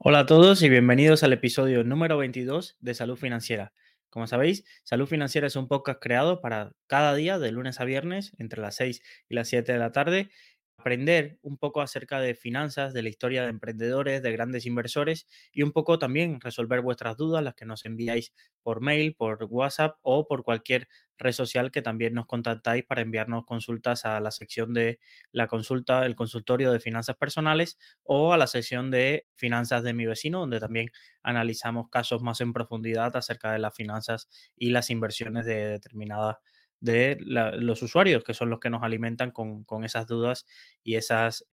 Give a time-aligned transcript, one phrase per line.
[0.00, 3.72] Hola a todos y bienvenidos al episodio número 22 de Salud Financiera.
[4.10, 8.30] Como sabéis, Salud Financiera es un podcast creado para cada día, de lunes a viernes,
[8.38, 10.30] entre las 6 y las 7 de la tarde,
[10.78, 15.62] aprender un poco acerca de finanzas, de la historia de emprendedores, de grandes inversores y
[15.62, 20.26] un poco también resolver vuestras dudas, las que nos enviáis por mail, por WhatsApp o
[20.28, 20.88] por cualquier
[21.18, 25.00] red social que también nos contactáis para enviarnos consultas a la sección de
[25.32, 30.06] la consulta, el consultorio de finanzas personales o a la sección de finanzas de mi
[30.06, 30.90] vecino, donde también
[31.22, 36.36] analizamos casos más en profundidad acerca de las finanzas y las inversiones de determinadas
[36.80, 40.46] de los usuarios, que son los que nos alimentan con, esas dudas
[40.82, 41.46] y esas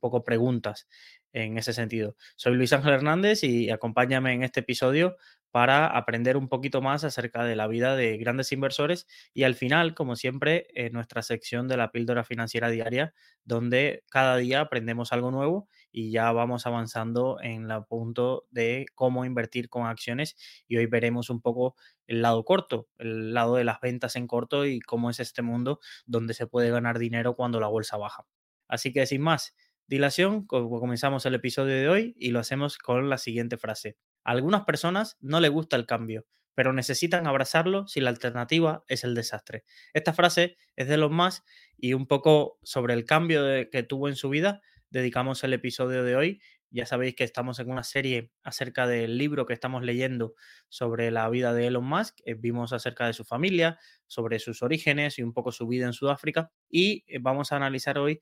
[0.00, 0.86] poco preguntas
[1.32, 2.16] en ese sentido.
[2.36, 5.16] Soy Luis Ángel Hernández y acompáñame en este episodio
[5.58, 9.92] para aprender un poquito más acerca de la vida de grandes inversores y al final,
[9.96, 13.12] como siempre, en nuestra sección de la píldora financiera diaria,
[13.42, 19.24] donde cada día aprendemos algo nuevo y ya vamos avanzando en el punto de cómo
[19.24, 20.36] invertir con acciones
[20.68, 21.74] y hoy veremos un poco
[22.06, 25.80] el lado corto, el lado de las ventas en corto y cómo es este mundo
[26.06, 28.26] donde se puede ganar dinero cuando la bolsa baja.
[28.68, 29.56] Así que sin más
[29.88, 33.96] dilación, comenzamos el episodio de hoy y lo hacemos con la siguiente frase.
[34.28, 39.14] Algunas personas no les gusta el cambio, pero necesitan abrazarlo si la alternativa es el
[39.14, 39.64] desastre.
[39.94, 41.44] Esta frase es de los más
[41.78, 46.16] y un poco sobre el cambio que tuvo en su vida dedicamos el episodio de
[46.16, 46.40] hoy.
[46.70, 50.34] Ya sabéis que estamos en una serie acerca del libro que estamos leyendo
[50.68, 52.20] sobre la vida de Elon Musk.
[52.26, 55.94] Eh, vimos acerca de su familia, sobre sus orígenes y un poco su vida en
[55.94, 56.50] Sudáfrica.
[56.68, 58.20] Y eh, vamos a analizar hoy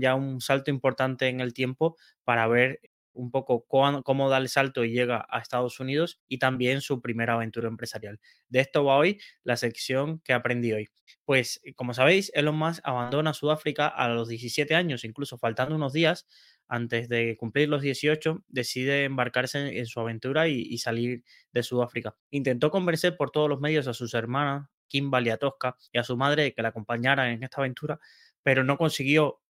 [0.00, 2.80] ya un salto importante en el tiempo para ver
[3.14, 7.34] un poco cómo, da el salto y llega a Estados Unidos y también su primera
[7.34, 8.20] aventura empresarial.
[8.48, 10.88] De esto va hoy la sección que aprendí hoy.
[11.24, 16.26] Pues como sabéis, Elon Musk abandona Sudáfrica a los 17 años, incluso faltando unos días
[16.68, 22.16] antes de cumplir los 18, decide embarcarse en, su aventura y, salir de Sudáfrica.
[22.30, 26.16] Intentó convencer por todos los medios a sus hermanas, Kimberly y Tosca, y a su
[26.16, 28.00] madre que la acompañaran en esta aventura,
[28.42, 29.40] pero no consiguió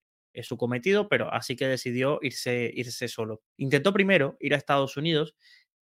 [0.43, 3.43] su cometido, pero así que decidió irse, irse solo.
[3.57, 5.35] Intentó primero ir a Estados Unidos,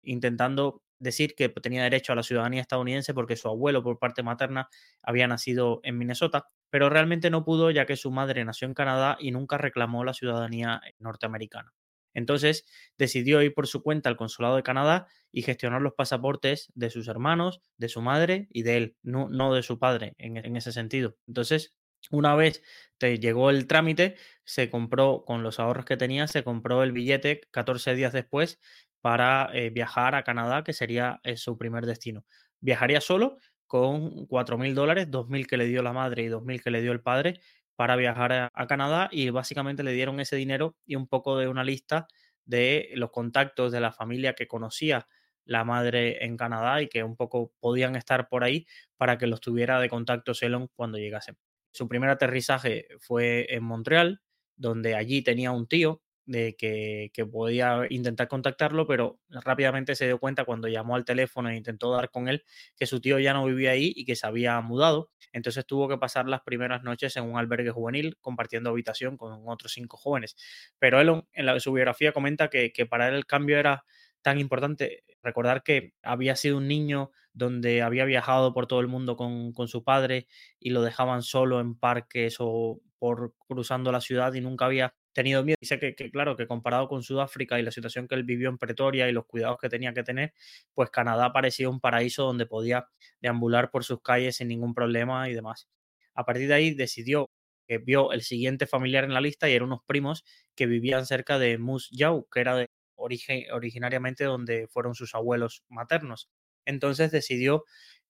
[0.03, 4.69] intentando decir que tenía derecho a la ciudadanía estadounidense porque su abuelo por parte materna
[5.03, 9.17] había nacido en Minnesota, pero realmente no pudo ya que su madre nació en Canadá
[9.21, 11.73] y nunca reclamó la ciudadanía norteamericana.
[12.15, 12.65] Entonces
[12.97, 17.09] decidió ir por su cuenta al consulado de Canadá y gestionar los pasaportes de sus
[17.09, 20.73] hermanos, de su madre y de él, no, no de su padre en, en ese
[20.73, 21.17] sentido.
[21.27, 21.75] Entonces
[22.11, 22.63] una vez
[22.99, 27.43] te llegó el trámite, se compró con los ahorros que tenía, se compró el billete
[27.51, 28.61] 14 días después
[29.01, 32.25] para eh, viajar a Canadá, que sería eh, su primer destino.
[32.61, 36.43] Viajaría solo con 4 mil dólares, 2 mil que le dio la madre y 2
[36.45, 37.41] mil que le dio el padre
[37.77, 41.63] para viajar a, Canadá y básicamente le dieron ese dinero y un poco de una
[41.63, 42.09] lista
[42.45, 45.07] de los contactos de la familia que conocía
[45.45, 49.41] la madre en Canadá y que un poco podían estar por ahí para que los
[49.41, 51.35] tuviera de contacto Elon cuando llegase.
[51.77, 54.23] Su primer aterrizaje fue en Montreal,
[54.57, 60.47] donde allí tenía un tío de que, podía intentar contactarlo, pero rápidamente se dio cuenta
[60.47, 62.45] cuando llamó al teléfono e intentó dar con él
[62.77, 65.11] que su tío ya no vivía ahí y que se había mudado.
[65.35, 69.73] Entonces tuvo que pasar las primeras noches en un albergue juvenil compartiendo habitación con otros
[69.73, 70.35] cinco jóvenes.
[70.79, 73.85] Pero él en la, su biografía comenta que, que para él el cambio era
[74.27, 75.05] tan importante.
[75.23, 79.85] Recordar que había sido un niño donde había viajado por todo el mundo con, su
[79.85, 80.27] padre
[80.59, 85.45] y lo dejaban solo en parques o por cruzando la ciudad y nunca había tenido
[85.45, 85.55] miedo.
[85.61, 88.59] Dice que, que, claro, que comparado con Sudáfrica y la situación que él vivió en
[88.59, 90.35] Pretoria y los cuidados que tenía que tener,
[90.75, 92.89] pues Canadá parecía un paraíso donde podía
[93.21, 95.69] deambular por sus calles sin ningún problema y demás.
[96.15, 97.31] A partir de ahí decidió
[97.69, 100.25] que vio el siguiente familiar en la lista y eran unos primos
[100.57, 102.66] que vivían cerca de Mus Yau, que era
[103.09, 106.29] de origen, originariamente donde fueron sus abuelos maternos.
[106.65, 107.65] Entonces decidió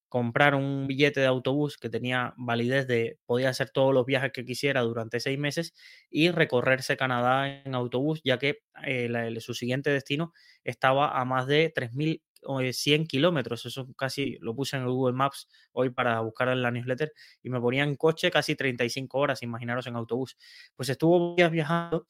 [0.09, 4.45] comprar un billete de autobús que tenía validez de, podía hacer todos los viajes que
[4.45, 5.75] quisiera durante seis meses
[6.11, 10.33] y recorrerse Canadá en autobús, ya que eh, su siguiente destino
[10.65, 13.67] estaba a más de 3.100 eh, kilómetros.
[13.67, 17.61] Eso casi lo puse en Google Maps hoy para buscar en la newsletter y me
[17.61, 20.37] ponía en coche casi 35 horas, imaginaros en autobús.
[20.77, 22.07] Pues estuvo viajando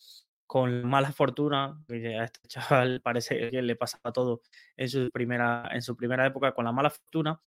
[0.46, 4.42] con mala fortuna, a este chaval parece que le pasaba todo
[4.76, 7.40] en su primera, en su primera época, con la mala fortuna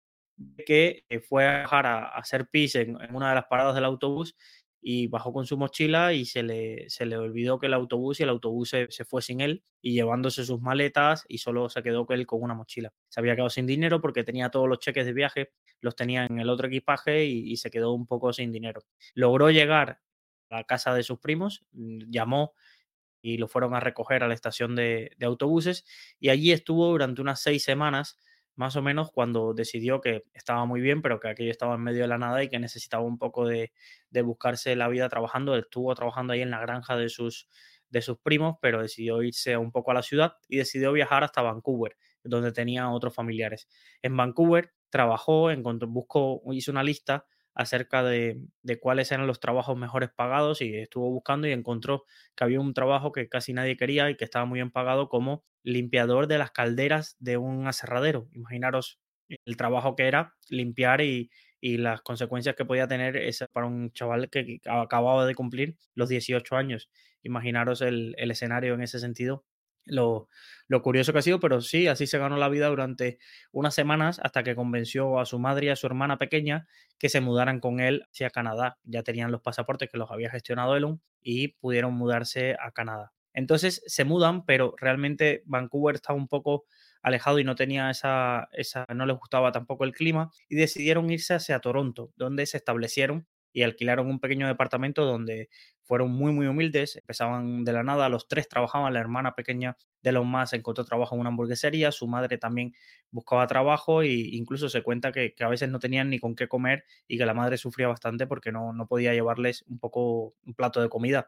[0.65, 4.35] que eh, fue a bajar a, hacer pis en, una de las paradas del autobús
[4.81, 8.23] y bajó con su mochila y se le, se le olvidó que el autobús y
[8.23, 12.25] el autobús se, fue sin él y llevándose sus maletas y solo se quedó él
[12.25, 12.93] con una mochila.
[13.09, 16.39] Se había quedado sin dinero porque tenía todos los cheques de viaje, los tenía en
[16.39, 18.81] el otro equipaje y, y se quedó un poco sin dinero.
[19.15, 19.99] Logró llegar
[20.49, 22.53] a la casa de sus primos, mm, llamó
[23.21, 25.85] y lo fueron a recoger a la estación de, autobuses
[26.19, 28.17] y allí estuvo durante unas seis semanas
[28.55, 32.01] más o menos cuando decidió que estaba muy bien, pero que aquello estaba en medio
[32.01, 33.71] de la nada y que necesitaba un poco de,
[34.09, 35.55] de buscarse la vida trabajando.
[35.55, 37.47] Estuvo trabajando ahí en la granja de sus,
[37.89, 41.41] de sus primos, pero decidió irse un poco a la ciudad y decidió viajar hasta
[41.41, 43.69] Vancouver, donde tenía otros familiares.
[44.01, 47.25] En Vancouver trabajó, encontró, buscó, hizo una lista
[47.55, 52.05] acerca de, de, cuáles eran los trabajos mejores pagados y estuvo buscando y encontró
[52.35, 55.43] que había un trabajo que casi nadie quería y que estaba muy bien pagado como
[55.63, 58.27] limpiador de las calderas de un aserradero.
[58.31, 58.99] Imaginaros
[59.45, 61.29] el trabajo que era limpiar y,
[61.61, 66.09] y las consecuencias que podía tener esa para un chaval que acababa de cumplir los
[66.09, 66.89] 18 años.
[67.23, 69.45] Imaginaros el, el escenario en ese sentido
[69.89, 70.29] lo,
[70.67, 73.19] lo, curioso que ha sido, pero sí, así se ganó la vida durante
[73.51, 77.21] unas semanas hasta que convenció a su madre y a su hermana pequeña que se
[77.21, 78.77] mudaran con él hacia Canadá.
[78.83, 83.13] Ya tenían los pasaportes que los había gestionado Elon y pudieron mudarse a Canadá.
[83.33, 86.65] Entonces se mudan, pero realmente Vancouver estaba un poco
[87.01, 91.33] alejado y no tenía esa, esa, no les gustaba tampoco el clima y decidieron irse
[91.33, 95.49] hacia Toronto, donde se establecieron y alquilaron un pequeño departamento donde
[95.83, 100.11] fueron muy, muy humildes, empezaban de la nada, los tres trabajaban, la hermana pequeña de
[100.11, 102.73] los más encontró trabajo en una hamburguesería, su madre también
[103.11, 106.47] buscaba trabajo e incluso se cuenta que, que, a veces no tenían ni con qué
[106.47, 110.53] comer y que la madre sufría bastante porque no, no podía llevarles un poco un
[110.53, 111.27] plato de comida.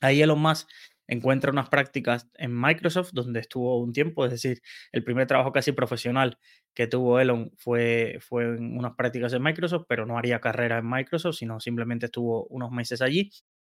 [0.00, 0.68] Ahí Elon Musk
[1.10, 4.62] encuentra unas prácticas en Microsoft, donde estuvo un tiempo, es decir,
[4.92, 6.38] el primer trabajo casi profesional
[6.74, 10.88] que tuvo Elon fue, fue en unas prácticas en Microsoft, pero no haría carrera en
[10.88, 13.30] Microsoft, sino simplemente estuvo unos meses allí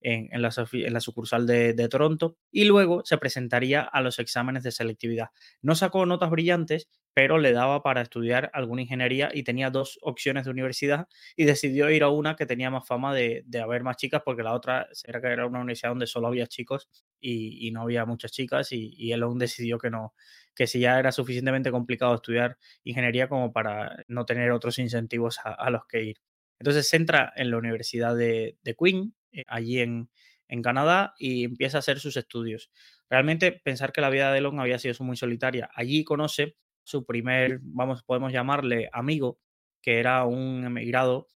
[0.02, 5.28] en, la, en sucursal de, Toronto y luego se presentaría a los exámenes de selectividad.
[5.60, 10.44] No sacó notas brillantes, pero le daba para estudiar alguna ingeniería y tenía dos opciones
[10.44, 13.96] de universidad y decidió ir a una que tenía más fama de, de haber más
[13.96, 16.88] chicas porque la otra era que era una universidad donde solo había chicos
[17.20, 20.14] y, no había muchas chicas y, y él aún decidió que no,
[20.54, 25.70] que si ya era suficientemente complicado estudiar ingeniería como para no tener otros incentivos a
[25.70, 26.31] los que ir.
[26.62, 30.08] Entonces entra en la Universidad de, Queen, eh, allí en,
[30.46, 32.70] en, Canadá, y empieza a hacer sus estudios.
[33.10, 35.68] Realmente pensar que la vida de Elon había sido muy solitaria.
[35.74, 36.54] Allí conoce
[36.84, 39.40] su primer, vamos, podemos llamarle amigo,
[39.82, 41.26] que era un emigrado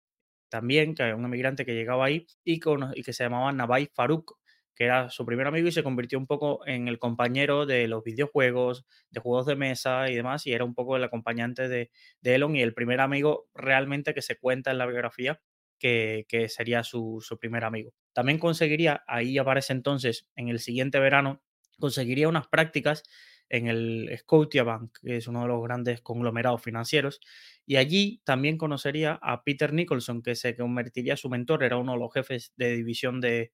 [0.48, 4.38] también, que un emigrante que llegaba ahí y, con, y que se llamaba Navai Farouk,
[4.76, 8.04] que era su primer amigo y se convirtió un poco en el compañero de los
[8.04, 11.90] videojuegos, de juegos de mesa y demás, y era un poco el acompañante de,
[12.20, 15.40] de Elon y el primer amigo realmente que se cuenta en la biografía
[15.78, 17.92] que, sería su, su, primer amigo.
[18.12, 21.42] También conseguiría, ahí aparece entonces, en el siguiente verano,
[21.78, 23.02] conseguiría unas prácticas
[23.48, 27.20] en el Scotiabank, que es uno de los grandes conglomerados financieros,
[27.64, 31.98] y allí también conocería a Peter Nicholson, que se convertiría su mentor, era uno de
[31.98, 33.52] los jefes de división de,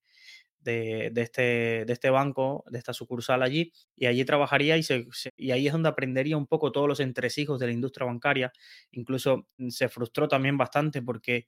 [0.65, 5.51] este, de este banco, de esta sucursal allí, y allí trabajaría y, se, se, y
[5.51, 8.53] ahí es donde aprendería un poco todos los entresijos de la industria bancaria.
[8.93, 11.47] Incluso se frustró también bastante porque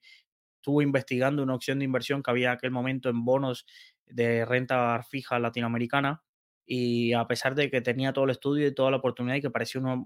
[0.56, 3.66] estuvo investigando una opción de inversión que había en aquel momento en bonos
[4.06, 6.22] de renta fija latinoamericana
[6.66, 9.50] y a pesar de que tenía todo el estudio y toda la oportunidad y que
[9.50, 10.02] parecía una,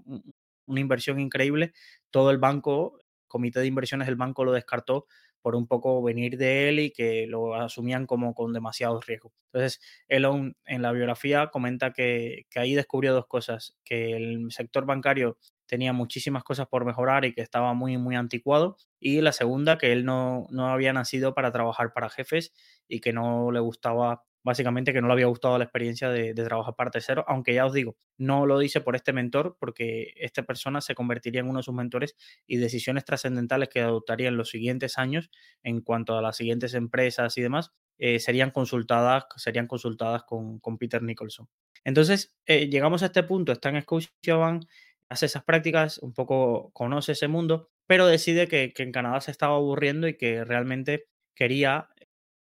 [0.65, 1.73] una inversión increíble,
[2.11, 5.07] todo el banco, comité de inversiones del banco lo descartó
[5.41, 9.33] por un poco venir de él y que lo asumían como con demasiados riesgos.
[9.51, 15.37] Entonces, Elon en la biografía comenta que, ahí descubrió dos cosas, que el sector bancario
[15.65, 18.77] tenía muchísimas cosas por mejorar y que estaba muy, muy anticuado.
[18.99, 22.53] Y la segunda, que él no, no había nacido para trabajar para jefes
[22.87, 26.43] y que no le gustaba básicamente que no le había gustado la experiencia de, de,
[26.43, 30.43] trabajar para terceros, aunque ya os digo, no lo dice por este mentor, porque esta
[30.43, 32.15] persona se convertiría en uno de sus mentores
[32.47, 35.29] y decisiones trascendentales que adoptaría en los siguientes años
[35.63, 40.77] en cuanto a las siguientes empresas y demás, eh, serían consultadas, serían consultadas con, con
[40.77, 41.47] Peter Nicholson.
[41.83, 44.65] Entonces, eh, llegamos a este punto, está en Scotiabank,
[45.09, 49.55] hace esas prácticas, un poco conoce ese mundo, pero decide que en Canadá se estaba
[49.55, 51.89] aburriendo y que realmente quería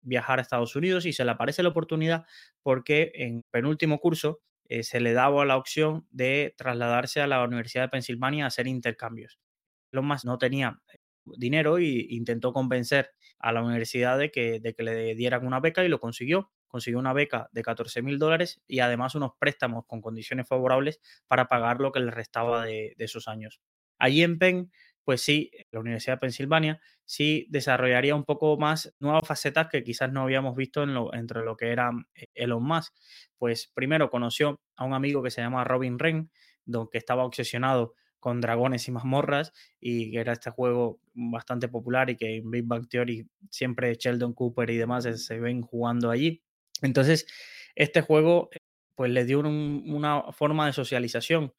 [0.07, 2.25] viajar a Estados Unidos y se le aparece la oportunidad
[2.63, 7.85] porque en penúltimo curso eh, se le daba la opción de trasladarse a la Universidad
[7.85, 9.39] de Pensilvania a hacer intercambios.
[9.93, 14.75] Lo más no tenía eh, dinero y intentó convencer a la universidad de que, de
[14.75, 16.51] que le dieran una beca y lo consiguió.
[16.69, 21.49] Consiguió una beca de 14 mil dólares y además unos préstamos con condiciones favorables para
[21.49, 23.61] pagar lo que le restaba de, de esos años.
[23.99, 24.73] Allí en Penn
[25.07, 30.11] pues sí, la Universidad de Pensilvania sí desarrollaría un poco más nuevas facetas que quizás
[30.11, 32.93] no habíamos visto en lo, entre lo que era eh, Elon Musk.
[33.39, 36.31] Pues primero conoció a un amigo que se llama Robin Wren,
[36.91, 42.17] que estaba obsesionado con dragones y mazmorras y que era este juego bastante popular y
[42.17, 46.43] que en Big Bang Theory siempre Sheldon Cooper y demás se ven jugando allí.
[46.83, 47.27] Entonces,
[47.77, 48.51] Este juego
[48.97, 51.53] pues le dio una forma de socialización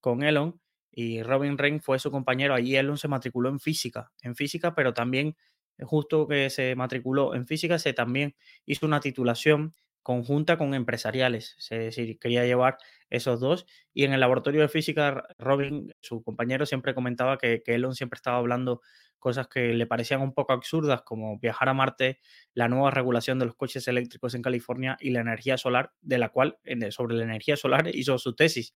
[0.00, 0.60] con Elon
[0.94, 2.54] y Robin Rain fue su compañero.
[2.54, 5.36] Allí Elon se matriculó en física, en física, pero también
[5.80, 9.72] justo que se matriculó en física, se también hizo una titulación
[10.02, 12.76] conjunta con empresariales, es decir, quería llevar
[13.08, 13.66] esos dos.
[13.94, 18.18] Y en el laboratorio de física, Robin, su compañero, siempre comentaba que, que Elon siempre
[18.18, 18.82] estaba hablando
[19.18, 22.20] cosas que le parecían un poco absurdas, como viajar a Marte,
[22.52, 26.28] la nueva regulación de los coches eléctricos en California y la energía solar, de la
[26.28, 26.58] cual,
[26.90, 28.74] sobre la energía solar, hizo su tesis.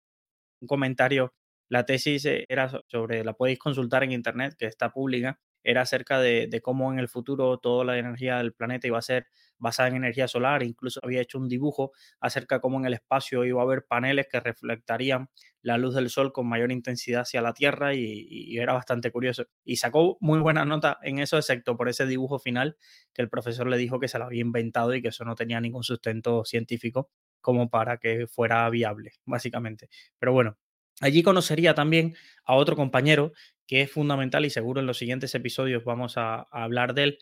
[0.61, 1.33] Un comentario,
[1.69, 6.21] la tesis eh, era sobre, la podéis consultar en internet, que está pública, era acerca
[6.21, 9.97] de, cómo en el futuro toda la energía del planeta iba a ser basada en
[9.97, 10.63] energía solar.
[10.63, 14.27] Incluso había hecho un dibujo acerca de cómo en el espacio iba a haber paneles
[14.31, 15.29] que reflectarían
[15.61, 19.47] la luz del sol con mayor intensidad hacia la Tierra y, era bastante curioso.
[19.65, 22.77] Y sacó muy buena nota en eso, excepto por ese dibujo final
[23.13, 25.59] que el profesor le dijo que se lo había inventado y que eso no tenía
[25.59, 27.09] ningún sustento científico
[27.41, 29.89] como para que fuera viable, básicamente.
[30.17, 30.57] Pero bueno,
[30.99, 33.33] Allí conocería también a otro compañero
[33.67, 37.19] que es fundamental y seguro en los siguientes episodios vamos a, hablar de él,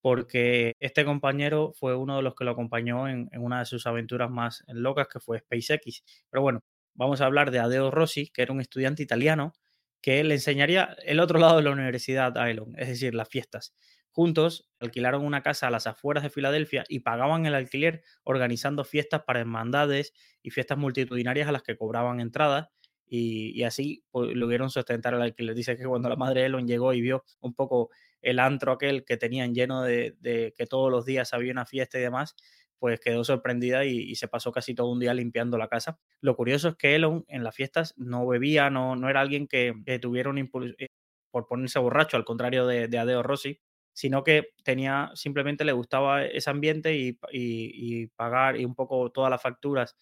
[0.00, 4.30] porque este compañero fue uno de los que lo acompañó en, una de sus aventuras
[4.30, 6.04] más locas, que fue SpaceX.
[6.30, 6.60] Pero bueno,
[6.94, 9.54] vamos a hablar de Adeo Rossi, que era un estudiante italiano
[10.00, 13.74] que le enseñaría el otro lado de la universidad a Elon, es decir, las fiestas.
[14.12, 19.22] Juntos alquilaron una casa a las afueras de Filadelfia y pagaban el alquiler organizando fiestas
[19.26, 22.68] para hermandades y fiestas multitudinarias a las que cobraban entradas
[23.10, 25.54] y, así pues, vieron sustentar al alquiler.
[25.54, 29.04] Dice que cuando la madre de Elon llegó y vio un poco el antro aquel
[29.04, 32.34] que tenían lleno de, que todos los días había una fiesta y demás,
[32.78, 35.98] pues quedó sorprendida y, se pasó casi todo un día limpiando la casa.
[36.20, 39.74] Lo curioso es que Elon en las fiestas no bebía, no, no era alguien que,
[40.00, 40.88] tuviera un impulso eh,
[41.30, 43.60] por ponerse borracho, al contrario de, de Adeo Rossi,
[43.92, 49.30] sino que tenía, simplemente le gustaba ese ambiente y, y pagar y un poco todas
[49.30, 49.96] las facturas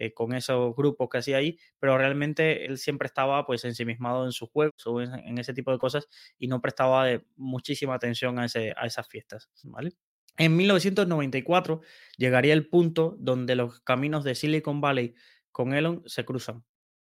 [0.00, 4.32] eh, con esos grupos que hacía ahí, pero realmente él siempre estaba pues ensimismado en
[4.32, 8.86] sus juegos en, ese tipo de cosas y no prestaba muchísima atención a, ese, a
[8.86, 9.90] esas fiestas, ¿vale?
[10.38, 11.82] En 1994
[12.16, 15.14] llegaría el punto donde los caminos de Silicon Valley
[15.52, 16.64] con Elon se cruzan.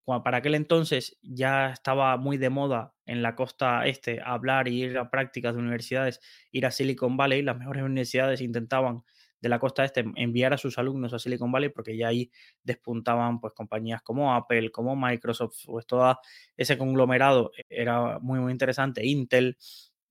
[0.04, 4.98] Para aquel entonces ya estaba muy de moda en la costa este hablar y ir
[4.98, 6.20] a prácticas de universidades,
[6.52, 7.42] ir a Silicon Valley.
[7.42, 9.02] Las mejores universidades intentaban
[9.46, 12.30] de la costa este enviar a sus alumnos a Silicon Valley porque ya ahí
[12.64, 16.18] despuntaban pues compañías como Apple, como Microsoft, pues todo
[16.56, 19.56] ese conglomerado era muy muy interesante, Intel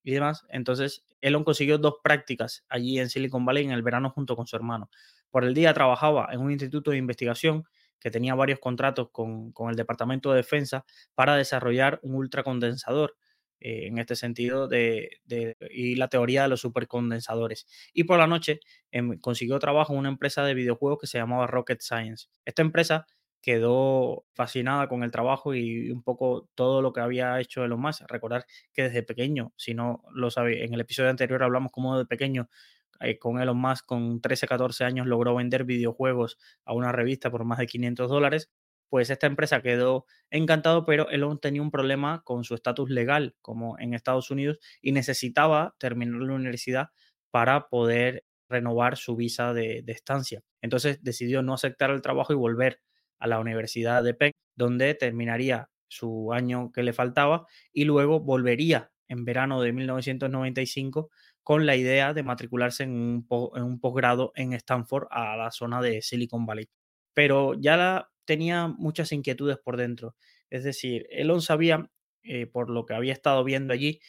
[0.03, 0.45] y demás.
[0.49, 4.55] Entonces, Elon consiguió dos prácticas allí en Silicon Valley en el verano junto con su
[4.55, 4.89] hermano.
[5.29, 7.65] Por el día trabajaba en un instituto de investigación
[7.99, 13.17] que tenía varios contratos con, con el Departamento de Defensa para desarrollar un ultracondensador
[13.59, 15.21] eh, en este sentido de,
[15.71, 17.67] y la teoría de los supercondensadores.
[17.93, 18.59] Y por la noche
[18.91, 22.27] em, consiguió trabajo en una empresa de videojuegos que se llamaba Rocket Science.
[22.45, 23.07] Esta empresa
[23.41, 28.01] quedó fascinada con el trabajo y un poco todo lo que había hecho Elon Musk.
[28.07, 32.05] Recordar que desde pequeño, si no lo sabe, en el episodio anterior hablamos cómo de
[32.05, 32.49] pequeño
[33.01, 37.45] eh, con Elon Musk con 13, 14 años logró vender videojuegos a una revista por
[37.45, 38.49] más de 500 dólares
[38.89, 43.77] pues esta empresa quedó encantado, pero Elon tenía un problema con su estatus legal como
[43.79, 46.89] en Estados Unidos y necesitaba terminar la universidad
[47.31, 50.43] para poder renovar su visa de, estancia.
[50.61, 52.81] Entonces decidió no aceptar el trabajo y volver
[53.19, 58.91] a la Universidad de Penn, donde terminaría su año que le faltaba y luego volvería
[59.07, 61.09] en verano de 1995
[61.43, 65.81] con la idea de matricularse en un, en un posgrado en Stanford a la zona
[65.81, 66.69] de Silicon Valley.
[67.13, 70.15] Pero ya la, tenía muchas inquietudes por dentro.
[70.49, 71.89] Es decir, Elon sabía,
[72.23, 73.99] eh, por lo que había estado viendo allí,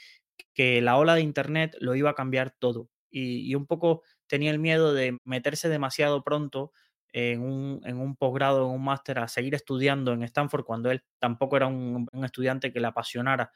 [0.55, 2.91] que la ola de Internet lo iba a cambiar todo.
[3.11, 6.73] Y, un poco tenía el miedo de meterse demasiado pronto
[7.13, 11.03] en un, en un posgrado, en un máster, a seguir estudiando en Stanford, cuando él
[11.19, 13.53] tampoco era un, un estudiante que le apasionara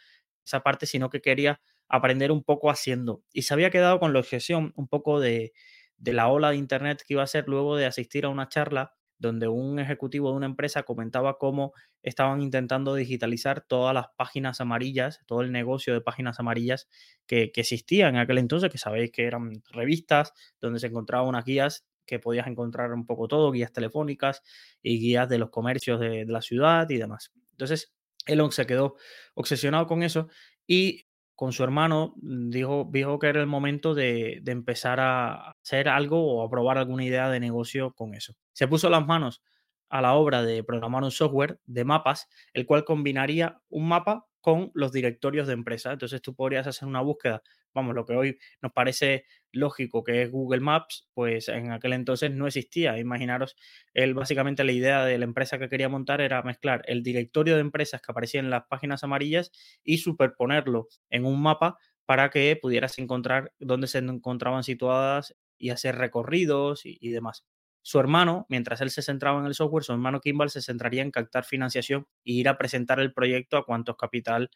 [0.47, 3.23] esa parte, sino que quería aprender un poco haciendo.
[3.33, 5.52] Y se había quedado con la objeción un poco de,
[6.00, 8.95] de la ola de Internet que iba a ser luego de asistir a una charla
[9.21, 11.73] donde un ejecutivo de una empresa comentaba cómo
[12.03, 16.89] estaban intentando digitalizar todas las páginas amarillas, todo el negocio de páginas amarillas
[17.27, 21.45] que, que existían en aquel entonces, que sabéis que eran revistas donde se encontraban unas
[21.45, 24.43] guías que podías encontrar un poco todo, guías telefónicas
[24.83, 27.31] y guías de los comercios de, de la ciudad y demás.
[27.53, 27.93] Entonces,
[28.27, 28.97] Elon se quedó
[29.35, 30.29] obsesionado con eso
[30.67, 31.05] y
[31.41, 36.23] con su hermano, mm, dijo, dijo que era el momento de, empezar a hacer algo
[36.23, 38.35] o a probar alguna idea de negocio con eso.
[38.61, 39.43] Se puso las manos
[39.88, 44.71] a la obra de programar un software de mapas, el cual combinaría un mapa con
[44.75, 45.90] los directorios de empresa.
[45.95, 50.31] Entonces tú podrías hacer una búsqueda, vamos, lo que hoy nos parece lógico que es
[50.31, 52.99] Google Maps, pues en aquel entonces no existía.
[52.99, 53.57] Imaginaros,
[53.95, 57.62] él básicamente la idea de la empresa que quería montar era mezclar el directorio de
[57.62, 59.52] empresas que aparecía en las páginas amarillas
[59.83, 65.97] y superponerlo en un mapa para que pudieras encontrar dónde se encontraban situadas y hacer
[65.97, 67.47] recorridos y, y demás.
[67.83, 71.11] Su hermano, mientras él se centraba en el software, su hermano Kimball se centraría en
[71.11, 74.51] captar financiación e ir a presentar el proyecto a cuantos capital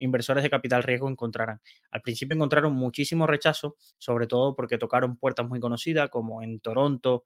[0.00, 1.60] inversores de capital riesgo encontraran.
[1.90, 7.24] Al principio encontraron muchísimo rechazo, sobre todo porque tocaron puertas muy conocidas como en Toronto,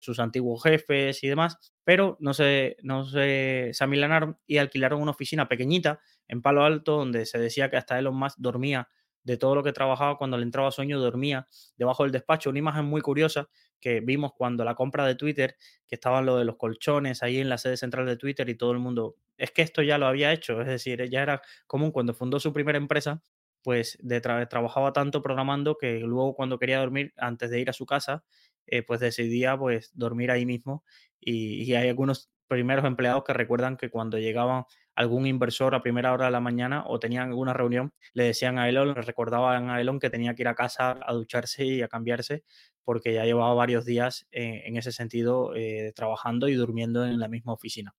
[0.00, 5.10] sus antiguos jefes y demás, pero no se, no se, se amilanaron y alquilaron una
[5.10, 8.88] oficina pequeñita en Palo Alto donde se decía que hasta Elon Musk dormía
[9.22, 11.46] de todo lo que trabajaba cuando le entraba sueño, dormía
[11.76, 12.50] debajo del despacho.
[12.50, 13.48] Una imagen muy curiosa
[13.80, 15.56] que vimos cuando la compra de Twitter,
[15.86, 18.72] que estaban lo de los colchones ahí en la sede central de Twitter y todo
[18.72, 22.14] el mundo, es que esto ya lo había hecho, es decir, ya era común cuando
[22.14, 23.22] fundó su primera empresa,
[23.62, 27.86] pues de trabajaba tanto programando que luego cuando quería dormir, antes de ir a su
[27.86, 28.24] casa,
[28.66, 30.84] eh, pues decidía pues dormir ahí mismo
[31.20, 34.64] y hay algunos primeros empleados que recuerdan que cuando llegaban
[34.98, 38.68] algún inversor a primera hora de la mañana o tenían alguna reunión, le decían a
[38.68, 41.88] Elon, le recordaban a Elon que tenía que ir a casa a ducharse y a
[41.88, 42.42] cambiarse
[42.82, 47.28] porque ya llevaba varios días eh, en ese sentido eh, trabajando y durmiendo en la
[47.28, 47.94] misma oficina.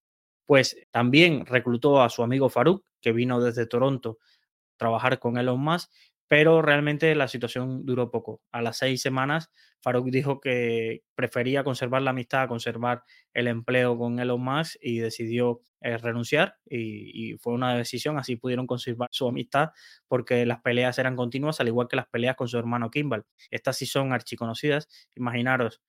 [0.46, 5.62] Pues también reclutó a su amigo Farouk, que vino desde Toronto a trabajar con Elon
[5.62, 5.90] Musk
[6.30, 8.42] pero realmente la situación duró poco.
[8.52, 14.20] A las seis semanas, Farouk dijo que prefería conservar la amistad, conservar el empleo con
[14.20, 19.70] Elon Musk y decidió eh, renunciar y, fue una decisión, así pudieron conservar su amistad
[20.08, 23.26] porque las peleas eran continuas, al igual que las peleas con su hermano Kimball.
[23.50, 24.88] Estas sí son archiconocidas.
[25.16, 25.82] Imaginaros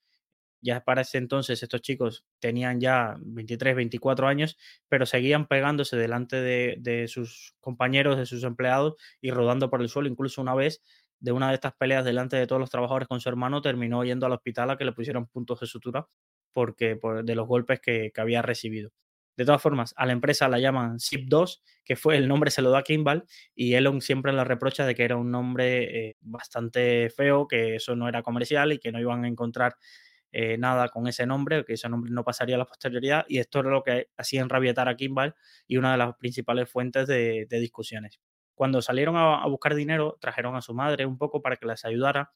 [0.63, 6.41] ya para ese entonces estos chicos tenían ya 23, 24 años, pero seguían pegándose delante
[6.41, 10.09] de, sus compañeros, de sus empleados y rodando por el suelo.
[10.09, 10.83] Incluso una vez
[11.19, 14.27] de una de estas peleas delante de todos los trabajadores con su hermano, terminó yendo
[14.27, 16.07] al hospital a que le pusieran puntos de sutura
[16.53, 18.91] porque por, de los golpes que, había recibido.
[19.37, 22.71] De todas formas, a la empresa la llaman SIP2, que fue el nombre se lo
[22.71, 23.25] da Kimball,
[23.55, 27.97] y Elon siempre le reprocha de que era un nombre eh, bastante feo, que eso
[27.97, 29.77] no era comercial y que no iban a encontrar
[30.33, 33.61] eh, nada con ese nombre, que ese nombre no pasaría a la posterioridad, y esto
[33.61, 35.35] era lo que hacía enrabietar a Kimball
[35.67, 38.21] y una de las principales fuentes de, discusiones.
[38.55, 42.21] Cuando salieron a, buscar dinero, trajeron a su madre un poco para que les ayudara
[42.21, 42.33] a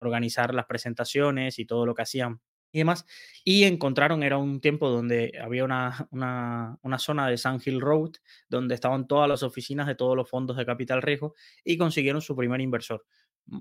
[0.00, 3.06] organizar las presentaciones y todo lo que hacían y demás,
[3.44, 8.12] y encontraron, era un tiempo donde había una, una, zona de Sand Hill Road,
[8.48, 12.36] donde estaban todas las oficinas de todos los fondos de capital riesgo, y consiguieron su
[12.36, 13.06] primer inversor,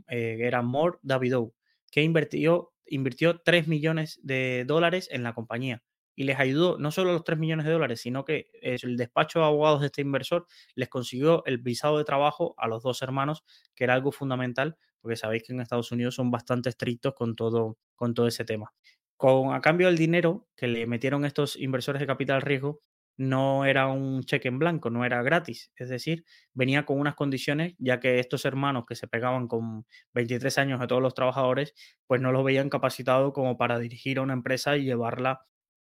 [0.09, 1.53] eh, era More Davidow,
[1.91, 5.83] que invirtió invirtió 3 millones de dólares en la compañía
[6.17, 9.45] y les ayudó no solo los 3 millones de dólares, sino que el despacho de
[9.45, 13.43] abogados de este inversor les consiguió el visado de trabajo a los dos hermanos,
[13.75, 17.77] que era algo fundamental, porque sabéis que en Estados Unidos son bastante estrictos con todo,
[17.95, 18.73] con todo ese tema.
[19.15, 22.81] Con, a cambio del dinero que le metieron estos inversores de capital riesgo,
[23.17, 25.71] no era un cheque en blanco, no era gratis.
[25.75, 30.57] Es decir, venía con unas condiciones, ya que estos hermanos que se pegaban con 23
[30.59, 31.73] años a todos los trabajadores,
[32.05, 35.41] pues no los veían capacitados como para dirigir a una empresa y llevarla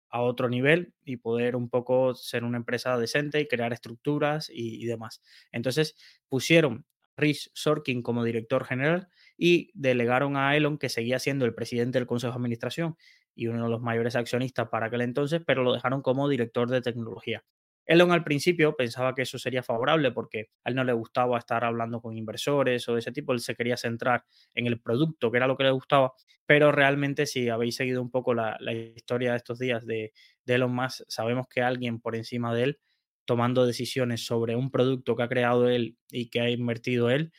[0.10, 4.86] a otro nivel y poder un poco ser una empresa decente y crear estructuras y,
[4.86, 5.22] demás.
[5.52, 5.96] Entonces
[6.30, 6.86] pusieron
[7.18, 12.08] Rich Sorkin como director general y delegaron a Elon, que seguía siendo el presidente del
[12.08, 12.96] Consejo de Administración
[13.38, 16.82] y uno de los mayores accionistas para aquel entonces, pero lo dejaron como director de
[16.82, 17.45] tecnología.
[17.86, 21.63] Elon al principio pensaba que eso sería favorable porque a él no le gustaba estar
[21.63, 25.38] hablando con inversores o de ese tipo, él se quería centrar en el producto, que
[25.38, 26.12] era lo que le gustaba,
[26.45, 28.58] pero realmente si habéis seguido un poco la,
[28.95, 30.12] historia de estos días de,
[30.43, 32.80] de Elon Musk, sabemos que alguien por encima de él
[33.28, 37.32] tomando decisiones sobre un producto que ha creado él y que ha invertido él,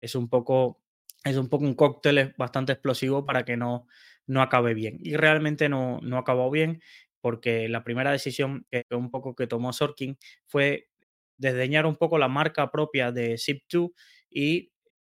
[0.00, 0.82] es un poco,
[1.24, 3.86] es un, poco un cóctel bastante explosivo para que no,
[4.30, 4.98] no acabe bien.
[5.02, 6.80] Y realmente no, no acabó bien
[7.20, 10.16] porque la primera decisión que un poco que tomó Sorkin
[10.46, 10.88] fue
[11.38, 13.92] desdeñar un poco la marca propia de Zip2
[14.30, 14.72] y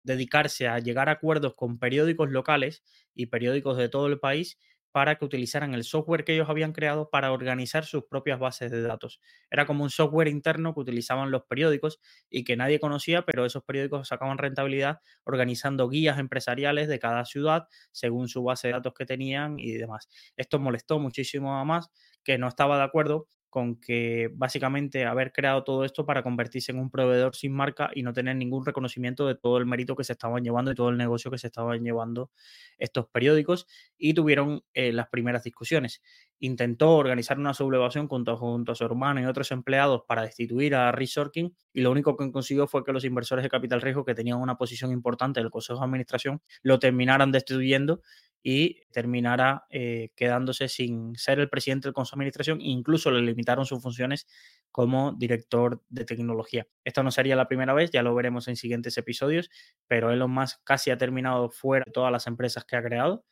[0.03, 4.57] dedicarse a llegar a acuerdos con periódicos locales y periódicos de todo el país
[4.91, 8.81] para que utilizaran el software que ellos habían creado para organizar sus propias bases de
[8.81, 9.21] datos.
[9.49, 11.99] Era como un software interno que utilizaban los periódicos
[12.29, 17.67] y que nadie conocía, pero esos periódicos sacaban rentabilidad organizando guías empresariales de cada ciudad
[17.91, 20.09] según su base de datos que tenían y demás.
[20.37, 21.89] Esto molestó muchísimo a más,
[22.23, 26.79] que no estaba de acuerdo con que básicamente haber creado todo esto para convertirse en
[26.79, 30.13] un proveedor sin marca y no tener ningún reconocimiento de todo el mérito que se
[30.13, 32.31] estaban llevando y todo el negocio que se estaban llevando
[32.77, 36.01] estos periódicos y tuvieron eh, las primeras discusiones.
[36.39, 41.15] Intentó organizar una sublevación junto, a su hermano y otros empleados para destituir a Rich
[41.15, 44.39] Sorkin y lo único que consiguió fue que los inversores de capital riesgo que tenían
[44.39, 48.01] una posición importante en el Consejo de Administración lo terminaran destituyendo
[48.43, 53.65] y terminara eh, quedándose sin ser el presidente del Consejo de Administración incluso le limitaron
[53.65, 54.27] sus funciones
[54.71, 56.67] como director de tecnología.
[56.83, 59.49] Esta no sería la primera vez, ya lo veremos en siguientes episodios,
[59.87, 63.25] pero Elon Musk casi ha terminado fuera de todas las empresas que ha creado,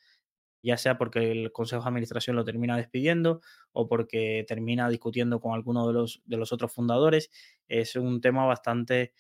[0.64, 3.42] ya sea porque el Consejo de Administración lo termina despidiendo
[3.72, 7.32] o porque termina discutiendo con alguno de los, de los otros fundadores.
[7.68, 9.14] Es un tema bastante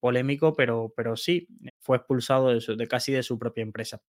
[0.00, 1.48] polémico, pero, pero sí,
[1.80, 4.02] fue expulsado de, de casi de su propia empresa.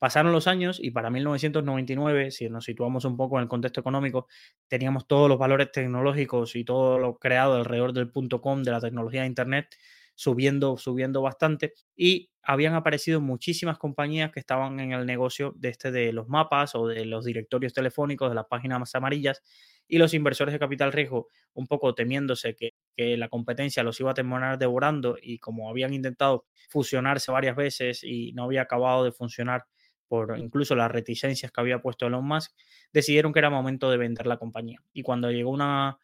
[0.00, 4.26] Pasaron los años y para 1999, si nos situamos un poco en el contexto económico,
[4.66, 8.80] teníamos todos los valores tecnológicos y todo lo creado alrededor del punto com, de la
[8.80, 9.76] tecnología de Internet,
[10.14, 11.74] subiendo, subiendo bastante.
[11.94, 16.74] Y habían aparecido muchísimas compañías que estaban en el negocio de este de los mapas
[16.74, 19.42] o de los directorios telefónicos, de las páginas más amarillas
[19.86, 24.12] y los inversores de capital riesgo un poco temiéndose que, que la competencia los iba
[24.12, 29.12] a terminar devorando y como habían intentado fusionarse varias veces y no había acabado de
[29.12, 29.64] funcionar
[30.10, 32.50] por incluso las reticencias que había puesto Elon Musk,
[32.92, 34.82] decidieron que era momento de vender la compañía.
[34.92, 35.98] Y cuando llegó una,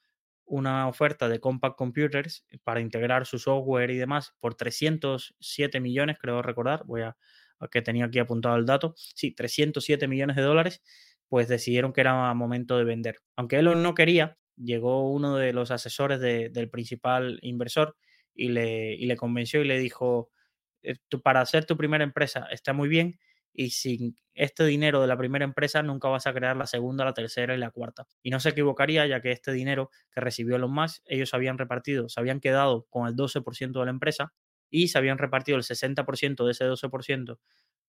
[0.45, 6.41] una oferta de Compact Computers para integrar su software y demás por 307 millones, creo
[6.41, 7.17] recordar, voy a,
[7.69, 10.85] que tenía aquí apuntado el dato, sí, 307 millones de dólares,
[11.29, 13.19] pues decidieron que era momento de vender.
[13.35, 17.97] Aunque Elon no quería, llegó uno de los asesores del principal inversor
[18.37, 20.31] y le, y le convenció y le dijo,
[20.85, 23.19] eh, para hacer tu primera empresa está muy bien,
[23.57, 27.15] y sin este dinero de la primera empresa nunca vas a crear la segunda, la
[27.15, 28.07] tercera y la cuarta.
[28.23, 32.09] Y no se equivocaría, ya que este dinero que recibió los más, ellos habían repartido,
[32.09, 34.33] se habían quedado con el 12% de la empresa
[34.71, 37.39] y se habían repartido el 60% de ese 12%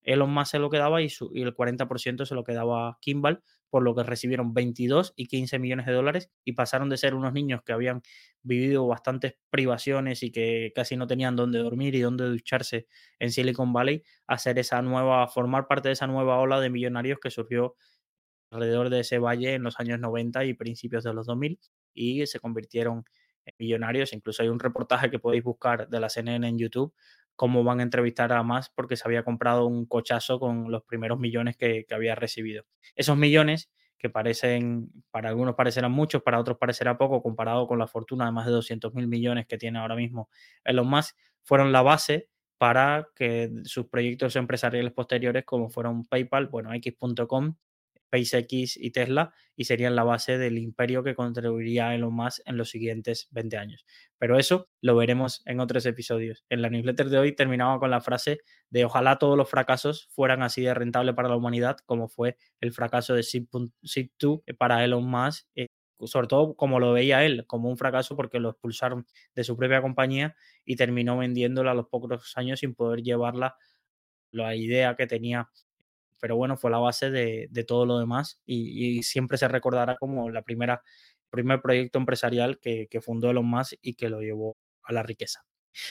[0.07, 3.93] Elon Musk se lo quedaba y, y el 40% se lo quedaba Kimball, por lo
[3.93, 7.73] que recibieron 22 y 15 millones de dólares y pasaron de ser unos niños que
[7.73, 8.01] habían
[8.41, 12.87] vivido bastantes privaciones y que casi no tenían dónde dormir y dónde ducharse
[13.19, 17.29] en Silicon Valley a esa nueva, formar parte de esa nueva ola de millonarios que
[17.29, 17.75] surgió
[18.49, 21.59] alrededor de ese valle en los años 90 y principios de los 2000
[21.93, 23.03] y se convirtieron
[23.45, 24.13] en millonarios.
[24.13, 26.93] Incluso hay un reportaje que podéis buscar de la CNN en YouTube
[27.37, 31.19] cómo van a entrevistar a más porque se había comprado un cochazo con los primeros
[31.19, 32.65] millones que, había recibido.
[32.95, 37.87] Esos millones que parecen, para algunos parecerán muchos, para otros parecerá poco, comparado con la
[37.87, 40.29] fortuna de más de 200 mil millones que tiene ahora mismo
[40.65, 46.73] Elon Musk, fueron la base para que sus proyectos empresariales posteriores, como fueron PayPal, bueno,
[46.73, 47.55] X.com,
[48.07, 52.69] SpaceX y Tesla y serían la base del imperio que contribuiría Elon Musk en los
[52.69, 53.85] siguientes 20 años.
[54.17, 56.45] Pero eso lo veremos en otros episodios.
[56.49, 58.39] En la newsletter de hoy terminaba con la frase
[58.69, 62.71] de ojalá todos los fracasos fueran así de rentables para la humanidad como fue el
[62.71, 65.67] fracaso de Zip2 para Elon Musk, eh,
[66.05, 69.81] sobre todo como lo veía él, como un fracaso porque lo expulsaron de su propia
[69.81, 73.57] compañía y terminó vendiéndola a los pocos años sin poder llevarla
[74.31, 75.49] la idea que tenía
[76.19, 80.41] pero bueno, fue la base de, todo lo demás y, siempre se recordará como la
[80.41, 80.81] primera,
[81.29, 85.43] primer proyecto empresarial que, fundó Elon Musk y que lo llevó a la riqueza.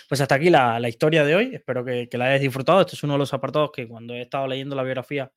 [0.09, 2.81] Pues hasta aquí la, historia de hoy, espero que, la hayas disfrutado.
[2.81, 5.31] Este es uno de los apartados que cuando he estado leyendo la biografía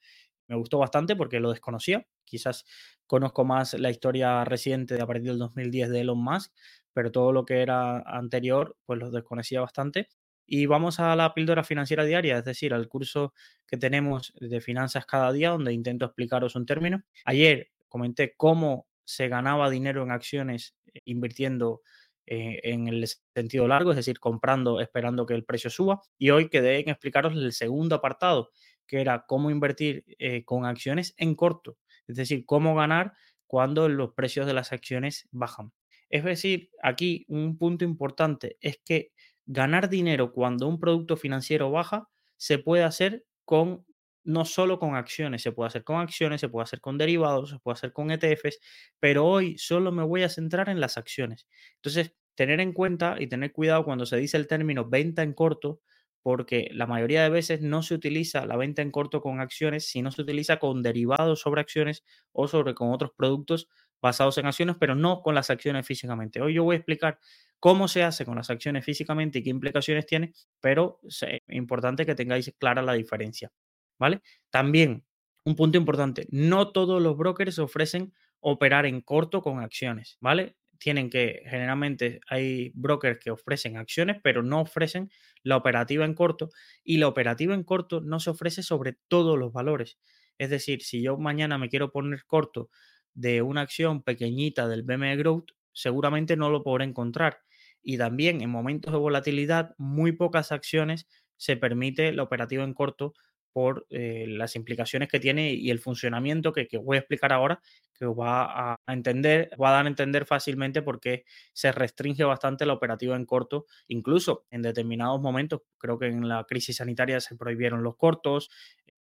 [0.48, 2.06] me gustó bastante porque lo desconocía.
[2.26, 2.66] Quizás
[3.06, 6.52] conozco más la historia reciente de a partir del 2010 de Elon Musk,
[6.94, 10.10] pero todo lo que era anterior pues lo desconocía bastante
[10.50, 13.34] y vamos a la píldora financiera diaria, es decir, al curso
[13.68, 17.04] que tenemos de finanzas cada día, donde intento explicaros un término.
[17.26, 21.82] Ayer comenté cómo se ganaba dinero en acciones eh, invirtiendo
[22.26, 26.02] eh, en el sentido largo, es decir, comprando esperando que el precio suba.
[26.18, 28.50] Y hoy quedé en explicaros el segundo apartado,
[28.88, 33.14] que era cómo invertir eh, con acciones en corto, es decir, cómo ganar
[33.46, 35.72] cuando los precios de las acciones bajan.
[36.10, 39.12] Es decir, aquí un punto importante es que
[39.50, 42.08] ganar dinero cuando un producto financiero baja
[42.38, 43.86] se puede hacer con
[44.24, 47.60] no solo con acciones, se puede hacer con acciones, se puede hacer con derivados, se
[47.60, 48.60] puede hacer con ETFs,
[49.00, 51.48] pero hoy solo me voy a centrar en las acciones.
[51.78, 55.82] Entonces, tener en cuenta y tener cuidado cuando se dice el término venta en corto,
[56.22, 60.12] porque la mayoría de veces no se utiliza la venta en corto con acciones, sino
[60.12, 63.68] se utiliza con derivados sobre acciones o sobre con otros productos
[64.02, 66.42] basados en acciones, pero no con las acciones físicamente.
[66.42, 67.20] Hoy yo voy a explicar
[67.60, 72.16] cómo se hace con las acciones físicamente y qué implicaciones tiene, pero es importante que
[72.16, 73.52] tengáis clara la diferencia,
[73.98, 74.22] ¿vale?
[74.50, 75.06] También,
[75.46, 80.56] un punto importante, no todos los brokers ofrecen operar en corto con acciones, ¿vale?
[80.80, 85.12] tienen que, generalmente hay brokers que ofrecen acciones, pero no ofrecen
[85.44, 86.50] la operativa en corto
[86.84, 90.00] y la operativa en corto no se ofrece sobre todos los valores.
[90.38, 92.70] Es decir, si yo mañana me quiero poner corto
[93.14, 97.40] de una acción pequeñita del BME Growth, seguramente no lo podré encontrar.
[97.82, 103.14] Y también en momentos de volatilidad, muy pocas acciones se permite la operativa en corto
[103.52, 107.62] por eh, las implicaciones que tiene y el funcionamiento que, voy a explicar ahora,
[107.94, 112.66] que os va a entender, va a a entender fácilmente por qué se restringe bastante
[112.66, 117.36] la operativa en corto, incluso en determinados momentos, creo que en la crisis sanitaria se
[117.36, 118.50] prohibieron los cortos,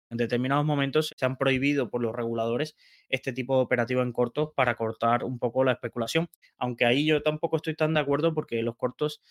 [0.09, 2.75] en determinados momentos se han prohibido por los reguladores
[3.09, 7.21] este tipo de operativa en corto para cortar un poco la especulación, aunque ahí yo
[7.21, 9.21] tampoco estoy tan de acuerdo porque los cortos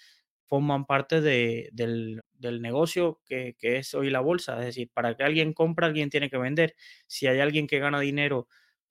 [0.47, 4.59] forman parte del, negocio que, que, es hoy la bolsa.
[4.61, 6.77] Es decir, para que alguien compre, alguien tiene que vender.
[7.09, 8.47] Si hay alguien que gana dinero